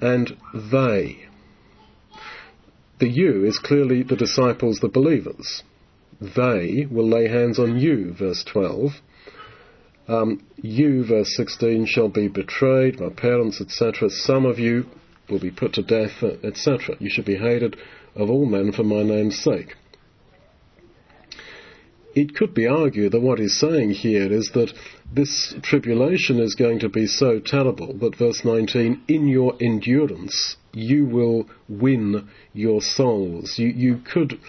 and 0.02 0.36
they. 0.54 1.26
The 2.99 3.08
you 3.08 3.45
is 3.45 3.58
clearly 3.58 4.04
the 4.04 4.17
disciples, 4.17 4.80
the 4.80 4.89
believers. 4.89 5.63
They 6.19 6.86
will 6.89 7.08
lay 7.08 7.28
hands 7.28 7.60
on 7.60 7.80
you, 7.80 8.13
verse 8.13 8.43
12. 8.43 8.91
Um, 10.08 10.43
you, 10.62 11.06
verse 11.06 11.34
16, 11.36 11.86
shall 11.86 12.10
be 12.10 12.28
betrayed 12.28 12.99
by 12.99 13.10
parents, 13.10 13.62
etc. 13.62 14.10
Some 14.10 14.45
of 14.45 14.60
you 14.60 14.86
will 15.30 15.39
be 15.39 15.52
put 15.52 15.73
to 15.73 15.82
death, 15.82 16.21
etc. 16.43 16.97
You 16.99 17.10
should 17.10 17.26
be 17.26 17.38
hated 17.38 17.78
of 18.15 18.30
all 18.30 18.45
men 18.45 18.73
for 18.73 18.84
my 18.84 19.02
name's 19.02 19.41
sake 19.41 19.76
it 22.15 22.36
could 22.36 22.54
be 22.54 22.67
argued 22.67 23.12
that 23.12 23.21
what 23.21 23.39
he's 23.39 23.60
saying 23.60 23.91
here 23.91 24.32
is 24.32 24.52
that 24.54 24.71
this 25.12 25.54
tribulation 25.63 26.39
is 26.39 26.56
going 26.56 26.80
to 26.80 26.89
be 26.89 27.08
so 27.08 27.39
terrible 27.39 27.93
that 27.93 28.15
verse 28.15 28.43
19, 28.43 29.04
in 29.08 29.28
your 29.28 29.56
endurance, 29.60 30.58
you 30.73 31.06
will 31.06 31.47
win 31.67 32.28
your 32.54 32.82
souls. 32.82 33.58
You, 33.58 33.67
you 33.67 33.97
could 33.97 34.39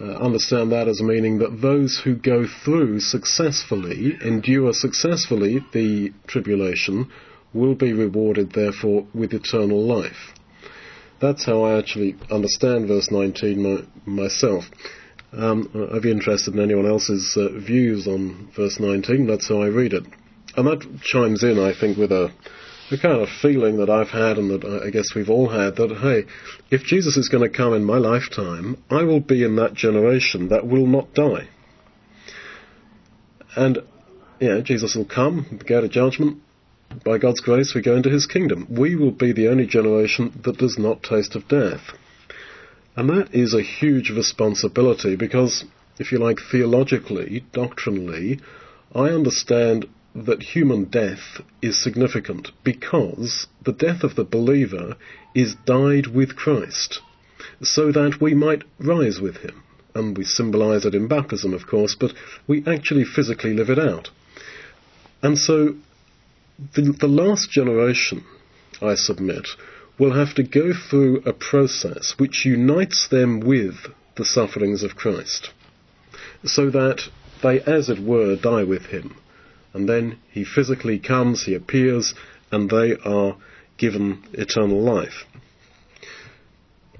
uh, 0.00 0.04
understand 0.04 0.72
that 0.72 0.88
as 0.88 1.00
meaning 1.00 1.38
that 1.38 1.60
those 1.62 2.00
who 2.04 2.14
go 2.14 2.46
through 2.64 3.00
successfully, 3.00 4.16
endure 4.22 4.72
successfully 4.72 5.60
the 5.72 6.12
tribulation, 6.26 7.10
will 7.54 7.74
be 7.74 7.92
rewarded, 7.92 8.52
therefore, 8.52 9.06
with 9.14 9.32
eternal 9.32 9.82
life. 9.82 10.32
That's 11.20 11.44
how 11.44 11.62
I 11.62 11.78
actually 11.78 12.16
understand 12.30 12.88
verse 12.88 13.10
19 13.10 13.62
my, 13.62 13.84
myself. 14.04 14.64
Um, 15.32 15.90
I'd 15.94 16.02
be 16.02 16.10
interested 16.10 16.54
in 16.54 16.60
anyone 16.60 16.86
else's 16.86 17.36
uh, 17.38 17.48
views 17.58 18.06
on 18.06 18.50
verse 18.54 18.78
19. 18.78 19.26
That's 19.26 19.48
how 19.48 19.62
I 19.62 19.68
read 19.68 19.94
it. 19.94 20.04
And 20.56 20.66
that 20.66 21.00
chimes 21.02 21.42
in, 21.42 21.58
I 21.58 21.72
think, 21.78 21.96
with 21.96 22.12
a, 22.12 22.30
kind 23.00 23.22
of 23.22 23.28
feeling 23.40 23.78
that 23.78 23.88
I've 23.88 24.10
had 24.10 24.36
and 24.36 24.50
that 24.50 24.82
I 24.84 24.90
guess 24.90 25.14
we've 25.14 25.30
all 25.30 25.48
had 25.48 25.76
that, 25.76 25.96
hey, 25.96 26.30
if 26.70 26.82
Jesus 26.82 27.16
is 27.16 27.30
going 27.30 27.42
to 27.42 27.56
come 27.56 27.72
in 27.72 27.84
my 27.84 27.96
lifetime, 27.96 28.76
I 28.90 29.04
will 29.04 29.20
be 29.20 29.42
in 29.42 29.56
that 29.56 29.72
generation 29.72 30.50
that 30.50 30.66
will 30.66 30.86
not 30.86 31.14
die. 31.14 31.48
And, 33.56 33.78
yeah, 34.40 34.60
Jesus 34.60 34.94
will 34.94 35.06
come, 35.06 35.60
go 35.66 35.80
to 35.80 35.88
judgment. 35.88 36.42
By 37.06 37.16
God's 37.16 37.40
grace, 37.40 37.72
we 37.74 37.80
go 37.80 37.96
into 37.96 38.10
his 38.10 38.26
kingdom. 38.26 38.66
We 38.68 38.96
will 38.96 39.12
be 39.12 39.32
the 39.32 39.48
only 39.48 39.66
generation 39.66 40.38
that 40.44 40.58
does 40.58 40.76
not 40.78 41.02
taste 41.02 41.34
of 41.34 41.48
death. 41.48 41.80
And 42.94 43.08
that 43.08 43.34
is 43.34 43.54
a 43.54 43.62
huge 43.62 44.10
responsibility 44.10 45.16
because, 45.16 45.64
if 45.98 46.12
you 46.12 46.18
like, 46.18 46.38
theologically, 46.50 47.44
doctrinally, 47.52 48.40
I 48.94 49.04
understand 49.08 49.86
that 50.14 50.42
human 50.42 50.84
death 50.84 51.40
is 51.62 51.82
significant 51.82 52.50
because 52.62 53.46
the 53.64 53.72
death 53.72 54.02
of 54.04 54.14
the 54.14 54.24
believer 54.24 54.96
is 55.34 55.54
died 55.64 56.08
with 56.08 56.36
Christ, 56.36 57.00
so 57.62 57.90
that 57.92 58.20
we 58.20 58.34
might 58.34 58.64
rise 58.78 59.20
with 59.20 59.38
him. 59.38 59.62
And 59.94 60.16
we 60.16 60.24
symbolize 60.24 60.84
it 60.84 60.94
in 60.94 61.08
baptism, 61.08 61.54
of 61.54 61.66
course, 61.66 61.96
but 61.98 62.12
we 62.46 62.62
actually 62.66 63.04
physically 63.04 63.54
live 63.54 63.70
it 63.70 63.78
out. 63.78 64.10
And 65.22 65.38
so 65.38 65.76
the, 66.74 66.94
the 66.98 67.08
last 67.08 67.50
generation, 67.50 68.24
I 68.80 68.94
submit, 68.94 69.48
will 69.98 70.14
have 70.14 70.34
to 70.34 70.42
go 70.42 70.72
through 70.72 71.22
a 71.26 71.32
process 71.32 72.14
which 72.18 72.44
unites 72.44 73.08
them 73.08 73.40
with 73.40 73.74
the 74.16 74.24
sufferings 74.24 74.82
of 74.82 74.96
Christ, 74.96 75.50
so 76.44 76.70
that 76.70 77.00
they, 77.42 77.60
as 77.60 77.88
it 77.88 77.98
were, 77.98 78.36
die 78.36 78.64
with 78.64 78.86
him. 78.86 79.16
And 79.72 79.88
then 79.88 80.18
he 80.30 80.44
physically 80.44 80.98
comes, 80.98 81.44
he 81.44 81.54
appears, 81.54 82.14
and 82.50 82.68
they 82.68 82.96
are 83.04 83.36
given 83.78 84.22
eternal 84.32 84.80
life. 84.80 85.24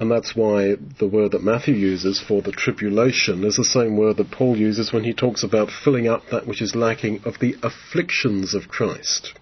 And 0.00 0.10
that's 0.10 0.34
why 0.34 0.76
the 0.98 1.06
word 1.06 1.32
that 1.32 1.44
Matthew 1.44 1.74
uses 1.74 2.20
for 2.20 2.42
the 2.42 2.50
tribulation 2.50 3.44
is 3.44 3.56
the 3.56 3.64
same 3.64 3.96
word 3.96 4.16
that 4.16 4.30
Paul 4.30 4.56
uses 4.56 4.92
when 4.92 5.04
he 5.04 5.12
talks 5.12 5.44
about 5.44 5.70
filling 5.70 6.08
up 6.08 6.22
that 6.30 6.46
which 6.46 6.62
is 6.62 6.74
lacking 6.74 7.20
of 7.24 7.38
the 7.38 7.56
afflictions 7.62 8.54
of 8.54 8.68
Christ 8.68 9.34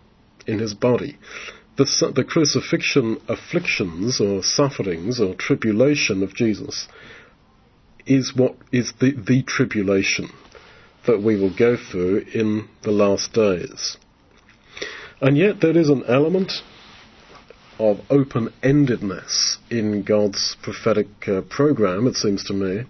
in 0.47 0.59
his 0.59 0.75
body 0.75 1.17
the, 1.81 2.13
the 2.15 2.25
crucifixion 2.25 3.19
afflictions 3.27 4.21
or 4.21 4.43
sufferings 4.43 5.19
or 5.19 5.35
tribulation 5.35 6.23
of 6.23 6.35
Jesus 6.35 6.89
is 8.05 8.37
what 8.37 8.55
is 8.71 8.93
the, 9.01 9.13
the 9.13 9.43
tribulation 9.43 10.29
that 11.07 11.23
we 11.23 11.41
will 11.41 11.57
go 11.57 11.79
through 11.79 12.27
in 12.35 12.69
the 12.83 12.91
last 12.91 13.33
days. 13.33 13.97
And 15.23 15.39
yet 15.39 15.63
there 15.63 15.77
is 15.77 15.89
an 15.89 16.05
element 16.07 16.53
of 17.79 18.01
open-endedness 18.11 19.57
in 19.71 20.03
God's 20.03 20.59
prophetic 20.63 21.09
uh, 21.27 21.41
program, 21.49 22.07
it 22.07 22.15
seems 22.15 22.45
to 22.45 22.53
me. 22.53 22.85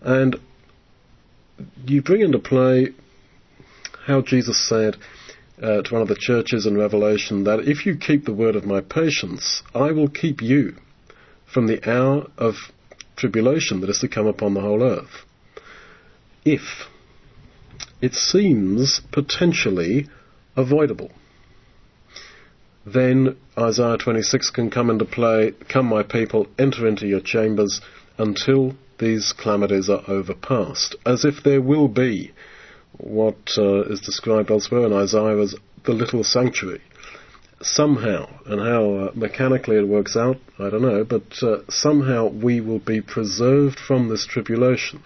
And 0.00 0.34
you 1.86 2.02
bring 2.02 2.22
into 2.22 2.40
play 2.40 2.88
how 4.06 4.20
Jesus 4.22 4.68
said, 4.68 4.96
uh, 5.62 5.82
to 5.82 5.92
one 5.92 6.02
of 6.02 6.08
the 6.08 6.16
churches 6.18 6.66
in 6.66 6.76
Revelation 6.76 7.44
that 7.44 7.60
if 7.60 7.86
you 7.86 7.96
keep 7.96 8.24
the 8.24 8.32
word 8.32 8.56
of 8.56 8.64
my 8.64 8.80
patience, 8.80 9.62
I 9.74 9.92
will 9.92 10.08
keep 10.08 10.40
you 10.40 10.76
from 11.52 11.66
the 11.66 11.88
hour 11.88 12.30
of 12.38 12.54
tribulation 13.16 13.80
that 13.80 13.90
is 13.90 13.98
to 13.98 14.08
come 14.08 14.26
upon 14.26 14.54
the 14.54 14.60
whole 14.60 14.82
earth. 14.82 15.24
If 16.44 16.88
it 18.00 18.14
seems 18.14 19.00
potentially 19.12 20.08
avoidable, 20.56 21.10
then 22.86 23.36
Isaiah 23.58 23.98
26 23.98 24.50
can 24.50 24.70
come 24.70 24.88
into 24.88 25.04
play. 25.04 25.52
Come, 25.68 25.86
my 25.86 26.02
people, 26.02 26.46
enter 26.58 26.86
into 26.86 27.06
your 27.06 27.20
chambers 27.20 27.80
until 28.16 28.74
these 28.98 29.32
calamities 29.32 29.90
are 29.90 30.02
overpast, 30.08 30.96
as 31.04 31.24
if 31.24 31.42
there 31.42 31.60
will 31.60 31.88
be 31.88 32.32
what 32.98 33.38
uh, 33.56 33.82
is 33.84 34.00
described 34.00 34.50
elsewhere 34.50 34.86
in 34.86 34.92
Isaiah 34.92 35.38
as 35.38 35.54
the 35.84 35.92
little 35.92 36.24
sanctuary. 36.24 36.82
somehow, 37.62 38.28
and 38.46 38.60
how 38.60 38.94
uh, 38.94 39.10
mechanically 39.14 39.76
it 39.76 39.86
works 39.86 40.16
out, 40.16 40.36
I 40.58 40.70
don't 40.70 40.82
know, 40.82 41.04
but 41.04 41.42
uh, 41.42 41.58
somehow 41.68 42.28
we 42.28 42.60
will 42.60 42.78
be 42.78 43.00
preserved 43.00 43.78
from 43.78 44.08
this 44.08 44.26
tribulation. 44.26 45.02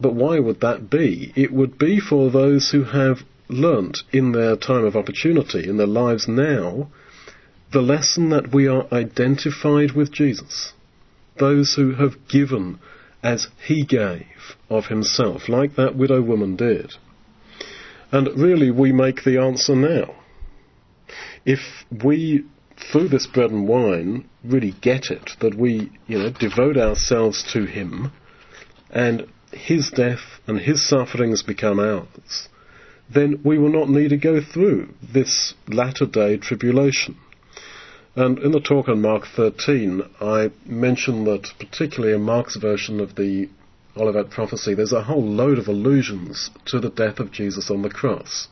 But 0.00 0.14
why 0.14 0.38
would 0.38 0.60
that 0.60 0.90
be? 0.90 1.32
It 1.34 1.52
would 1.52 1.78
be 1.78 1.98
for 1.98 2.30
those 2.30 2.70
who 2.70 2.84
have 2.84 3.18
learnt 3.48 3.98
in 4.12 4.32
their 4.32 4.56
time 4.56 4.84
of 4.84 4.96
opportunity, 4.96 5.68
in 5.68 5.78
their 5.78 5.86
lives 5.86 6.28
now, 6.28 6.88
the 7.72 7.80
lesson 7.80 8.30
that 8.30 8.52
we 8.52 8.68
are 8.68 8.86
identified 8.92 9.92
with 9.92 10.12
Jesus. 10.12 10.72
Those 11.38 11.74
who 11.74 11.94
have 11.94 12.28
given 12.28 12.78
as 13.22 13.48
he 13.66 13.84
gave 13.84 14.56
of 14.70 14.86
himself, 14.86 15.48
like 15.48 15.76
that 15.76 15.96
widow 15.96 16.22
woman 16.22 16.56
did. 16.56 16.92
And 18.12 18.28
really, 18.38 18.70
we 18.70 18.92
make 18.92 19.24
the 19.24 19.38
answer 19.38 19.74
now. 19.74 20.14
If 21.44 21.60
we, 21.90 22.44
through 22.90 23.08
this 23.08 23.26
bread 23.26 23.50
and 23.50 23.68
wine, 23.68 24.28
really 24.44 24.74
get 24.80 25.10
it, 25.10 25.32
that 25.40 25.54
we, 25.54 25.90
you 26.06 26.18
know, 26.18 26.30
devote 26.30 26.76
ourselves 26.76 27.44
to 27.52 27.64
him, 27.64 28.12
and 28.90 29.26
his 29.52 29.90
death 29.90 30.40
and 30.46 30.60
his 30.60 30.86
sufferings 30.86 31.42
become 31.42 31.78
ours, 31.78 32.48
then 33.12 33.40
we 33.44 33.58
will 33.58 33.72
not 33.72 33.88
need 33.88 34.08
to 34.08 34.16
go 34.16 34.40
through 34.40 34.94
this 35.02 35.54
latter 35.66 36.06
day 36.06 36.36
tribulation. 36.36 37.16
And 38.18 38.40
in 38.40 38.50
the 38.50 38.58
talk 38.58 38.88
on 38.88 39.00
Mark 39.00 39.28
13, 39.36 40.02
I 40.20 40.50
mentioned 40.66 41.28
that 41.28 41.52
particularly 41.60 42.16
in 42.16 42.22
Mark's 42.22 42.56
version 42.56 42.98
of 42.98 43.14
the 43.14 43.48
Olivet 43.96 44.28
prophecy, 44.28 44.74
there's 44.74 44.92
a 44.92 45.04
whole 45.04 45.24
load 45.24 45.56
of 45.56 45.68
allusions 45.68 46.50
to 46.66 46.80
the 46.80 46.90
death 46.90 47.20
of 47.20 47.30
Jesus 47.30 47.70
on 47.70 47.82
the 47.82 47.90
cross. 47.90 48.48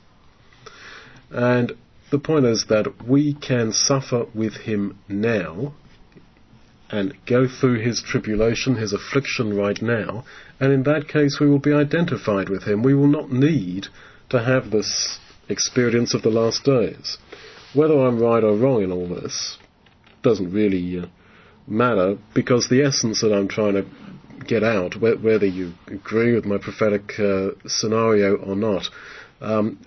And 1.32 1.72
the 2.12 2.20
point 2.20 2.44
is 2.44 2.66
that 2.68 3.08
we 3.08 3.34
can 3.34 3.72
suffer 3.72 4.26
with 4.32 4.54
him 4.54 5.00
now 5.08 5.72
and 6.88 7.16
go 7.26 7.48
through 7.48 7.80
his 7.80 8.00
tribulation, 8.00 8.76
his 8.76 8.92
affliction 8.92 9.56
right 9.56 9.82
now, 9.82 10.24
and 10.60 10.72
in 10.72 10.84
that 10.84 11.08
case 11.08 11.40
we 11.40 11.48
will 11.48 11.58
be 11.58 11.72
identified 11.72 12.48
with 12.48 12.62
him. 12.62 12.84
We 12.84 12.94
will 12.94 13.08
not 13.08 13.32
need 13.32 13.88
to 14.28 14.44
have 14.44 14.70
this 14.70 15.18
experience 15.48 16.14
of 16.14 16.22
the 16.22 16.30
last 16.30 16.62
days. 16.62 17.18
Whether 17.76 18.00
I'm 18.00 18.18
right 18.18 18.42
or 18.42 18.56
wrong 18.56 18.82
in 18.82 18.90
all 18.90 19.06
this 19.06 19.58
doesn't 20.22 20.50
really 20.50 20.98
uh, 20.98 21.06
matter 21.66 22.16
because 22.34 22.68
the 22.70 22.82
essence 22.82 23.20
that 23.20 23.34
I'm 23.34 23.48
trying 23.48 23.74
to 23.74 23.84
get 24.46 24.64
out, 24.64 24.94
wh- 24.94 25.22
whether 25.22 25.44
you 25.44 25.74
agree 25.86 26.34
with 26.34 26.46
my 26.46 26.56
prophetic 26.56 27.20
uh, 27.20 27.50
scenario 27.66 28.36
or 28.36 28.56
not, 28.56 28.88
um, 29.42 29.78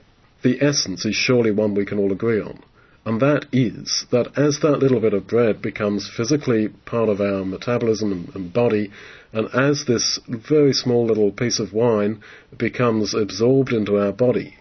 the 0.43 0.61
essence 0.61 1.03
is 1.03 1.15
surely 1.15 1.49
one 1.49 1.73
we 1.73 1.83
can 1.83 1.97
all 1.97 2.11
agree 2.11 2.39
on. 2.39 2.61
And 3.05 3.19
that 3.21 3.47
is 3.51 4.05
that 4.11 4.37
as 4.37 4.59
that 4.59 4.77
little 4.77 4.99
bit 4.99 5.15
of 5.15 5.25
bread 5.25 5.59
becomes 5.59 6.07
physically 6.15 6.67
part 6.85 7.09
of 7.09 7.19
our 7.19 7.43
metabolism 7.43 8.11
and, 8.11 8.35
and 8.35 8.53
body, 8.53 8.91
and 9.33 9.47
as 9.55 9.85
this 9.85 10.19
very 10.27 10.73
small 10.73 11.07
little 11.07 11.31
piece 11.31 11.59
of 11.59 11.73
wine 11.73 12.21
becomes 12.55 13.15
absorbed 13.15 13.73
into 13.73 13.97
our 13.97 14.11
body, 14.11 14.57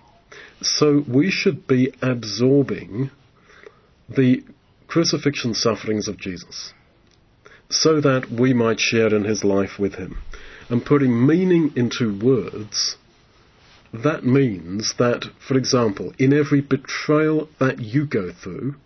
so 0.63 1.05
we 1.07 1.31
should 1.31 1.67
be 1.67 1.93
absorbing 2.01 3.11
the 4.09 4.43
crucifixion 4.87 5.55
sufferings 5.55 6.09
of 6.09 6.19
Jesus 6.19 6.73
so 7.71 8.01
that 8.01 8.31
we 8.31 8.55
might 8.55 8.81
share 8.81 9.15
in 9.15 9.25
his 9.25 9.45
life 9.45 9.79
with 9.79 9.95
him. 9.97 10.19
And 10.69 10.85
putting 10.85 11.27
meaning 11.27 11.73
into 11.77 12.19
words, 12.19 12.97
that 13.93 14.25
means 14.25 14.95
that, 14.99 15.27
for 15.47 15.57
example, 15.57 16.13
in 16.19 16.33
every 16.33 16.61
betrayal 16.61 17.49
that 17.59 17.81
you 17.81 18.07
go 18.07 18.33
through, 18.33 18.77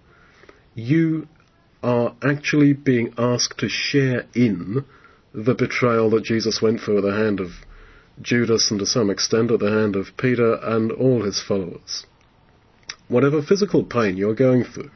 you 0.75 1.29
are 1.83 2.15
actually 2.23 2.73
being 2.73 3.13
asked 3.19 3.59
to 3.59 3.69
share 3.69 4.27
in 4.35 4.85
the 5.35 5.55
betrayal 5.55 6.11
that 6.11 6.25
Jesus 6.25 6.63
went 6.63 6.81
through 6.81 6.99
at 6.99 7.05
the 7.05 7.17
hand 7.17 7.41
of 7.41 7.51
Judas 8.21 8.71
and 8.71 8.79
to 8.79 8.87
some 8.87 9.11
extent 9.11 9.51
at 9.51 9.61
the 9.61 9.71
hand 9.71 9.97
of 9.97 10.17
Peter 10.17 10.55
and 10.63 10.93
all 10.93 11.23
his 11.23 11.43
followers. 11.43 12.07
Whatever 13.09 13.43
physical 13.43 13.83
pain 13.83 14.17
you're 14.17 14.35
going 14.35 14.65
through, 14.65 14.91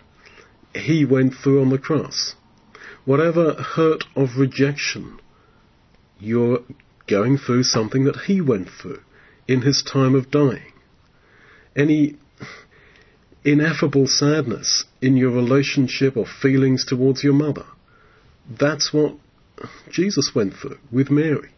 he 0.77 1.05
went 1.05 1.35
through 1.35 1.61
on 1.61 1.71
the 1.71 1.79
cross. 1.79 2.35
Whatever 3.05 3.55
hurt 3.55 4.05
of 4.15 4.37
rejection, 4.37 5.21
you're 6.19 6.61
going 7.07 7.39
through 7.39 7.63
something 7.63 8.05
that 8.05 8.17
he 8.27 8.41
went 8.41 8.69
through 8.69 9.01
in 9.47 9.63
his 9.63 9.83
time 9.83 10.15
of 10.15 10.31
dying. 10.31 10.73
Any 11.77 12.17
ineffable 13.45 14.07
sadness 14.07 14.85
in 15.01 15.17
your 15.17 15.31
relationship 15.31 16.17
or 16.17 16.27
feelings 16.27 16.85
towards 16.85 17.23
your 17.23 17.35
mother, 17.35 17.67
that's 18.49 18.93
what 18.93 19.15
Jesus 19.91 20.33
went 20.35 20.55
through 20.55 20.79
with 20.91 21.11
Mary. 21.11 21.51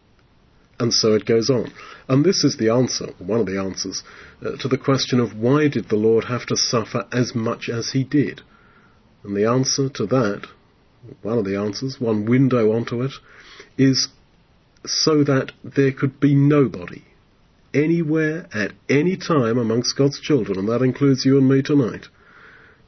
And 0.79 0.93
so 0.93 1.13
it 1.13 1.25
goes 1.25 1.49
on. 1.49 1.73
And 2.07 2.23
this 2.23 2.43
is 2.43 2.57
the 2.57 2.69
answer, 2.69 3.07
one 3.17 3.41
of 3.41 3.45
the 3.45 3.59
answers, 3.59 4.03
uh, 4.41 4.55
to 4.57 4.67
the 4.67 4.77
question 4.77 5.19
of 5.19 5.37
why 5.37 5.67
did 5.67 5.89
the 5.89 5.97
Lord 5.97 6.25
have 6.25 6.45
to 6.45 6.55
suffer 6.55 7.05
as 7.11 7.35
much 7.35 7.69
as 7.69 7.91
he 7.91 8.03
did? 8.03 8.41
And 9.23 9.35
the 9.35 9.45
answer 9.45 9.89
to 9.89 10.05
that, 10.07 10.47
one 11.21 11.37
of 11.37 11.45
the 11.45 11.57
answers, 11.57 11.99
one 11.99 12.25
window 12.25 12.71
onto 12.71 13.01
it, 13.01 13.11
is 13.77 14.09
so 14.85 15.23
that 15.23 15.51
there 15.63 15.91
could 15.91 16.19
be 16.19 16.35
nobody, 16.35 17.03
anywhere, 17.73 18.47
at 18.53 18.71
any 18.87 19.17
time 19.17 19.57
amongst 19.57 19.97
God's 19.97 20.19
children, 20.19 20.57
and 20.57 20.69
that 20.69 20.81
includes 20.81 21.25
you 21.25 21.37
and 21.37 21.49
me 21.49 21.61
tonight, 21.61 22.07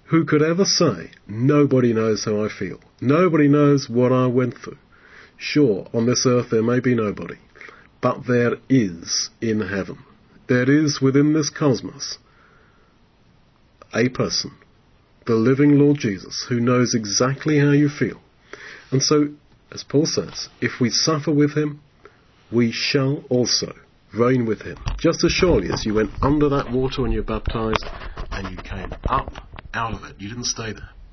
who 0.06 0.26
could 0.26 0.42
ever 0.42 0.66
say, 0.66 1.12
nobody 1.28 1.94
knows 1.94 2.26
how 2.26 2.44
I 2.44 2.50
feel. 2.50 2.80
Nobody 3.00 3.48
knows 3.48 3.90
what 3.90 4.12
I 4.12 4.28
went 4.28 4.58
through. 4.58 4.78
Sure, 5.38 5.88
on 5.94 6.06
this 6.06 6.26
earth 6.26 6.50
there 6.50 6.64
may 6.64 6.80
be 6.80 6.96
nobody, 6.96 7.38
but 8.02 8.28
there 8.28 8.58
is 8.70 9.30
in 9.42 9.62
heaven. 9.62 9.98
There 10.48 10.70
is 10.70 11.02
within 11.02 11.34
this 11.34 11.50
cosmos 11.50 12.18
a 13.94 14.10
person 14.10 14.52
the 15.26 15.36
living 15.36 15.78
Lord 15.78 15.98
Jesus, 15.98 16.46
who 16.50 16.60
knows 16.60 16.94
exactly 16.96 17.60
how 17.60 17.72
you 17.72 17.90
feel. 17.90 18.20
And 18.92 19.02
so, 19.02 19.30
as 19.72 19.84
Paul 19.84 20.06
says, 20.06 20.50
if 20.60 20.80
we 20.80 20.90
suffer 20.90 21.32
with 21.32 21.56
him, 21.56 21.82
we 22.52 22.72
shall 22.72 23.24
also 23.30 23.74
reign 24.14 24.46
with 24.46 24.62
him. 24.62 24.84
Just 24.98 25.24
as 25.24 25.32
surely 25.32 25.70
as 25.70 25.86
you 25.86 25.94
went 25.94 26.12
under 26.22 26.50
that 26.50 26.70
water 26.70 27.02
when 27.02 27.12
you 27.12 27.20
were 27.20 27.40
baptized 27.40 27.86
and 28.34 28.48
you 28.48 28.58
came 28.60 28.96
up 29.08 29.32
out 29.74 29.94
of 29.94 30.04
it. 30.04 30.16
You 30.20 30.30
didn't 30.30 30.46
stay 30.46 30.74
there. 30.74 30.90